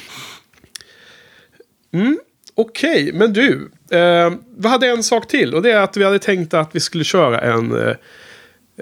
Mm, 1.93 2.19
Okej, 2.61 3.03
okay, 3.03 3.13
men 3.13 3.33
du. 3.33 3.71
Eh, 3.91 4.33
vi 4.57 4.69
hade 4.69 4.87
en 4.87 5.03
sak 5.03 5.29
till 5.29 5.55
och 5.55 5.63
det 5.63 5.71
är 5.71 5.81
att 5.81 5.97
vi 5.97 6.05
hade 6.05 6.19
tänkt 6.19 6.55
att 6.55 6.71
vi 6.73 6.81
skulle 6.81 7.05
köra 7.05 7.41
en 7.41 7.89
eh, 7.89 7.95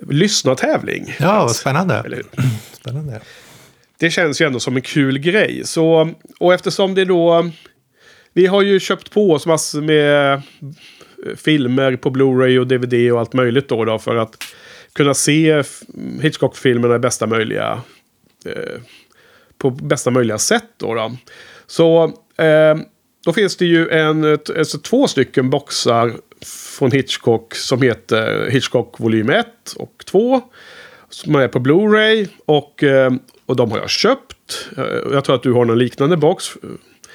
lyssnartävling. 0.09 1.15
Ja, 1.21 1.43
vad 1.43 1.57
spännande. 1.57 2.23
spännande. 2.73 3.21
Det 3.99 4.11
känns 4.11 4.41
ju 4.41 4.47
ändå 4.47 4.61
som 4.61 4.77
en 4.77 4.83
kul 4.83 5.19
grej. 5.19 5.63
Så, 5.65 6.11
och 6.39 6.55
eftersom 6.55 6.95
det 6.95 7.05
då... 7.05 7.51
Vi 8.33 8.47
har 8.47 8.63
ju 8.63 8.81
köpt 8.81 9.11
på 9.11 9.33
oss 9.33 9.47
massor 9.47 9.81
med 9.81 10.33
eh, 10.33 10.41
filmer 11.37 11.97
på 11.97 12.11
Blu-ray 12.11 12.59
och 12.59 12.67
DVD 12.67 13.13
och 13.13 13.21
allt 13.21 13.33
möjligt 13.33 13.69
då, 13.69 13.85
då 13.85 13.99
för 13.99 14.17
att 14.17 14.45
kunna 14.97 15.15
se 15.15 15.63
Hitchcock-filmerna 16.21 16.95
i 16.95 16.99
bästa 16.99 17.27
möjliga... 17.27 17.81
Eh, 18.47 18.81
på 19.59 19.71
bästa 19.71 20.11
möjliga 20.11 20.39
sätt 20.39 20.65
då. 20.77 20.95
då. 20.95 21.17
Så 21.67 22.05
eh, 22.37 22.77
då 23.25 23.33
finns 23.33 23.57
det 23.57 23.65
ju 23.65 23.89
en, 23.89 24.39
alltså 24.59 24.79
två 24.79 25.09
stycken 25.09 25.51
boxar 25.51 26.13
från 26.79 26.91
Hitchcock 26.91 27.55
som 27.55 27.83
heter 27.83 28.51
Hitchcock 28.51 29.01
volym 29.01 29.31
1 29.31 29.47
och 29.77 30.03
2. 30.07 30.41
Som 31.11 31.35
är 31.35 31.49
på 31.49 31.59
Blu-ray 31.59 32.29
och, 32.47 32.83
eh, 32.83 33.13
och 33.47 33.57
de 33.57 33.71
har 33.71 33.79
jag 33.79 33.91
köpt. 33.91 34.69
Eh, 34.77 34.85
jag 35.13 35.25
tror 35.25 35.37
att 35.37 35.43
du 35.43 35.53
har 35.53 35.65
någon 35.65 35.79
liknande 35.79 36.17
box. 36.17 36.45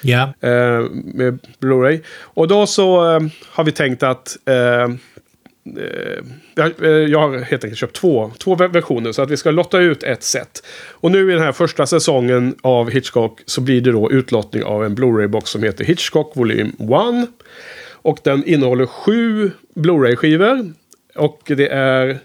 Ja. 0.02 0.32
Yeah. 0.42 0.90
Med 0.90 1.38
Blu-ray. 1.60 2.02
Och 2.20 2.48
då 2.48 2.66
så 2.66 3.00
har 3.48 3.64
vi 3.64 3.72
tänkt 3.72 4.02
att 4.02 4.36
Eh, 4.44 4.88
Eh, 5.64 6.24
jag, 6.54 6.84
eh, 6.84 6.90
jag 6.90 7.18
har 7.18 7.38
helt 7.38 7.64
enkelt 7.64 7.78
köpt 7.78 7.96
två, 7.96 8.32
två 8.38 8.54
versioner 8.54 9.12
så 9.12 9.22
att 9.22 9.30
vi 9.30 9.36
ska 9.36 9.50
lotta 9.50 9.78
ut 9.78 10.02
ett 10.02 10.22
set. 10.22 10.66
Och 10.90 11.10
nu 11.10 11.30
i 11.30 11.34
den 11.34 11.42
här 11.42 11.52
första 11.52 11.86
säsongen 11.86 12.56
av 12.62 12.90
Hitchcock 12.90 13.40
så 13.46 13.60
blir 13.60 13.80
det 13.80 13.92
då 13.92 14.12
utlottning 14.12 14.64
av 14.64 14.84
en 14.84 14.94
Blu-ray-box 14.94 15.44
som 15.50 15.62
heter 15.62 15.84
Hitchcock 15.84 16.36
volym 16.36 16.68
1. 16.68 17.28
Och 17.92 18.18
den 18.24 18.44
innehåller 18.44 18.86
sju 18.86 19.50
Blu-ray-skivor. 19.74 20.72
Och 21.14 21.40
det 21.46 21.68
är 21.68 22.18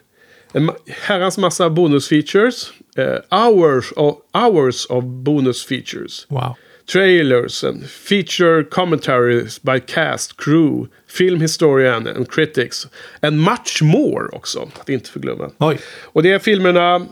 en 0.54 0.72
herrans 0.88 1.38
massa 1.38 1.70
bonus-features. 1.70 2.72
Uh, 2.98 3.04
eh, 3.04 3.20
hours, 3.30 3.94
of, 3.96 4.18
hours 4.34 4.86
of 4.86 5.04
bonus 5.04 5.66
features. 5.66 6.26
Wow 6.30 6.56
trailers 6.88 7.64
and 7.64 7.86
feature 7.86 8.64
commentaries 8.64 9.60
by 9.60 9.80
cast, 9.80 10.38
crew, 10.38 10.88
film 11.08 11.42
historian 11.42 12.08
and 12.08 12.30
critics. 12.30 12.88
And 13.22 13.40
much 13.40 13.82
more 13.82 14.28
också, 14.32 14.70
att 14.80 14.90
inte 14.90 15.10
förglömma. 15.10 15.52
Oj. 15.58 15.80
Och 16.04 16.24
det 16.24 16.32
är 16.32 16.40
filmerna, 16.40 17.06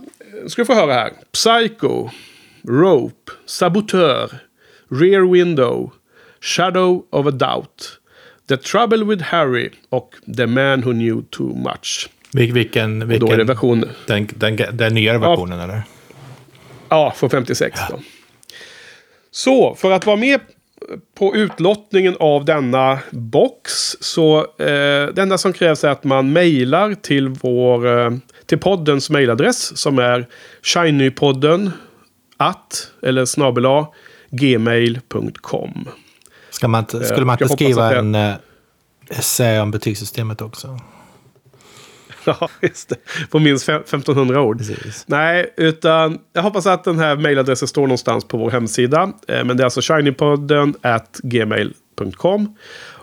ska 0.47 0.61
du 0.61 0.65
få 0.65 0.73
höra 0.73 0.93
här. 0.93 1.13
Psycho, 1.31 2.09
Rope, 2.67 3.31
Sabotör, 3.45 4.29
Rear 4.89 5.31
Window, 5.31 5.91
Shadow 6.41 7.05
of 7.09 7.27
a 7.27 7.31
Doubt, 7.31 7.99
The 8.47 8.57
Trouble 8.57 9.03
with 9.03 9.23
Harry 9.23 9.69
och 9.89 10.15
The 10.37 10.47
Man 10.47 10.81
Who 10.81 10.91
Knew 10.91 11.21
Too 11.29 11.55
Much. 11.55 12.09
Vil 12.31 12.53
vilken, 12.53 13.07
vilken, 13.07 13.23
och 13.23 13.29
då 13.29 13.33
är 13.33 13.37
det 13.37 13.43
version... 13.43 13.85
Den, 14.07 14.29
den, 14.35 14.57
den 14.71 14.93
nyare 14.93 15.17
versionen 15.17 15.57
ja. 15.57 15.63
eller? 15.63 15.83
Ja, 16.89 17.13
från 17.17 17.29
56 17.29 17.79
ja. 17.79 17.95
då. 17.95 18.01
Så, 19.35 19.75
för 19.75 19.91
att 19.91 20.05
vara 20.05 20.15
med 20.15 20.39
på 21.17 21.35
utlottningen 21.35 22.15
av 22.19 22.45
denna 22.45 22.99
box 23.11 23.71
så 23.99 24.37
eh, 24.39 24.45
det 25.13 25.17
enda 25.17 25.37
som 25.37 25.53
krävs 25.53 25.83
är 25.83 25.89
att 25.89 26.03
man 26.03 26.33
mejlar 26.33 26.93
till 26.93 27.29
vår 27.29 27.99
eh, 27.99 28.11
till 28.45 28.57
poddens 28.57 29.09
mejladress 29.09 29.77
som 29.77 29.99
är 29.99 30.27
shinypodden 30.61 31.71
att 32.37 32.91
eller 33.01 33.25
snabela 33.25 33.87
gmail.com. 34.29 35.89
Ska 36.49 36.67
man, 36.67 36.85
skulle 36.85 37.25
man 37.25 37.37
inte 37.41 37.53
skriva 37.53 37.95
en 37.95 38.15
eh, 38.15 38.33
essä 39.09 39.61
om 39.61 39.71
betygssystemet 39.71 40.41
också? 40.41 40.79
Ja, 42.39 42.49
just 42.61 42.89
det. 42.89 42.95
På 43.29 43.39
minst 43.39 43.69
1500 43.69 44.41
ord. 44.41 44.57
Precis. 44.57 45.05
Nej, 45.07 45.53
utan 45.57 46.19
jag 46.33 46.41
hoppas 46.41 46.65
att 46.65 46.83
den 46.83 46.99
här 46.99 47.15
mejladressen 47.15 47.67
står 47.67 47.81
någonstans 47.81 48.25
på 48.27 48.37
vår 48.37 48.51
hemsida. 48.51 49.11
Eh, 49.27 49.43
men 49.43 49.57
det 49.57 49.63
är 49.63 49.65
alltså 49.65 49.81
shinypodden 49.81 50.75
at 50.81 51.19
gmail.com. 51.23 52.55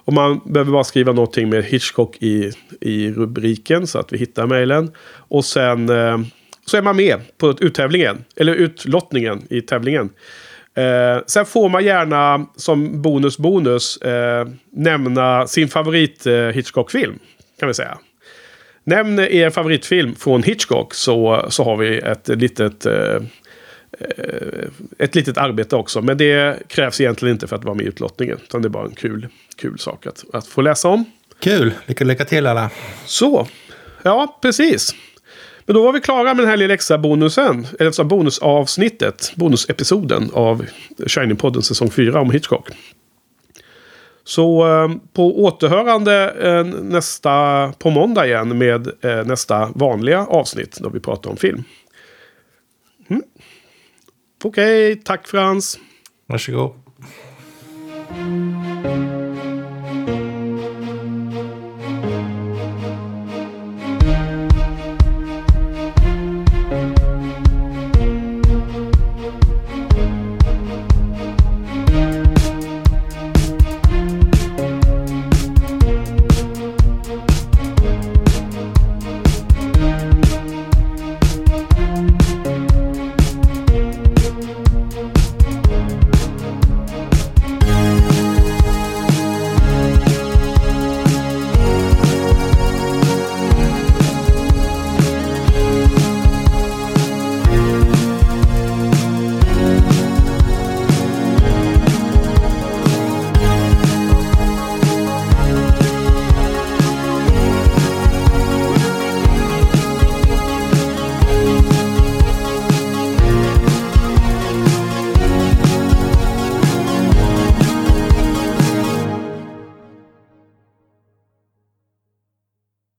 Och 0.05 0.13
man 0.13 0.41
behöver 0.45 0.73
bara 0.73 0.85
skriva 0.85 1.13
någonting 1.13 1.49
med 1.49 1.65
Hitchcock 1.65 2.17
i, 2.21 2.53
i 2.81 3.11
rubriken 3.11 3.87
så 3.87 3.99
att 3.99 4.13
vi 4.13 4.19
hittar 4.19 4.47
mejlen. 4.47 4.91
Och 5.29 5.45
sen 5.45 5.89
eh, 5.89 6.19
så 6.67 6.77
är 6.77 6.83
man 6.83 6.97
med 6.97 7.21
på 7.39 7.55
uttävlingen. 7.61 8.25
Eller 8.37 8.55
utlottningen 8.55 9.47
i 9.51 9.61
tävlingen. 9.61 10.11
Eh, 10.75 11.23
sen 11.27 11.47
får 11.47 11.69
man 11.69 11.85
gärna 11.85 12.47
som 12.57 13.03
bonus 13.03 13.39
bonus 13.39 13.97
eh, 13.97 14.49
nämna 14.73 15.47
sin 15.47 15.69
favorit 15.69 16.27
eh, 16.27 16.35
Hitchcock-film. 16.35 17.19
Kan 17.59 17.69
vi 17.69 17.75
säga. 17.75 17.99
Nämn 18.85 19.19
er 19.19 19.51
favoritfilm 19.51 20.15
från 20.15 20.43
Hitchcock 20.43 20.95
så, 20.95 21.47
så 21.49 21.65
har 21.65 21.77
vi 21.77 21.99
ett 21.99 22.29
litet, 22.29 22.87
eh, 22.87 23.17
ett 24.99 25.15
litet 25.15 25.39
arbete 25.39 25.77
också. 25.77 26.03
Men 26.03 26.19
det 26.19 26.69
krävs 26.69 27.01
egentligen 27.01 27.35
inte 27.35 27.47
för 27.47 27.57
att 27.57 27.65
vara 27.65 27.75
med 27.75 27.87
i 27.87 27.89
utlottningen. 27.89 28.39
Utan 28.45 28.63
det 28.63 28.69
är 28.69 28.71
bara 28.71 28.85
en 28.85 28.95
kul, 28.95 29.29
kul 29.57 29.79
sak 29.79 30.07
att, 30.07 30.25
att 30.33 30.47
få 30.47 30.61
läsa 30.61 30.89
om. 30.89 31.05
Kul! 31.41 31.73
Lycka, 31.87 32.05
lycka 32.05 32.25
till 32.25 32.47
alla! 32.47 32.71
Så, 33.05 33.47
ja 34.03 34.39
precis. 34.43 34.95
Men 35.67 35.75
då 35.75 35.83
var 35.83 35.93
vi 35.93 36.01
klara 36.01 36.35
med 36.35 36.37
den 36.37 36.49
här 36.49 36.57
lilla 36.57 36.75
extra 36.75 36.99
bonusen. 36.99 37.67
Eller 37.79 37.87
alltså 37.87 38.05
bonusavsnittet. 38.05 39.33
Bonusepisoden 39.37 40.31
av 40.33 40.67
Shining-podden 40.99 41.61
säsong 41.61 41.91
4 41.91 42.21
om 42.21 42.31
Hitchcock. 42.31 42.69
Så 44.25 44.67
eh, 44.67 44.91
på 45.13 45.45
återhörande 45.45 46.31
eh, 46.31 46.65
nästa, 46.65 47.73
på 47.79 47.91
måndag 47.91 48.27
igen 48.27 48.59
med 48.59 49.05
eh, 49.05 49.25
nästa 49.25 49.71
vanliga 49.75 50.27
avsnitt 50.27 50.79
då 50.81 50.89
vi 50.89 51.01
pratar 51.01 51.31
om 51.31 51.37
film. 51.37 51.65
Mm. 53.09 53.23
Okej, 54.45 54.93
okay, 54.93 55.03
tack 55.05 55.27
Frans. 55.27 55.79
Varsågod. 56.27 56.73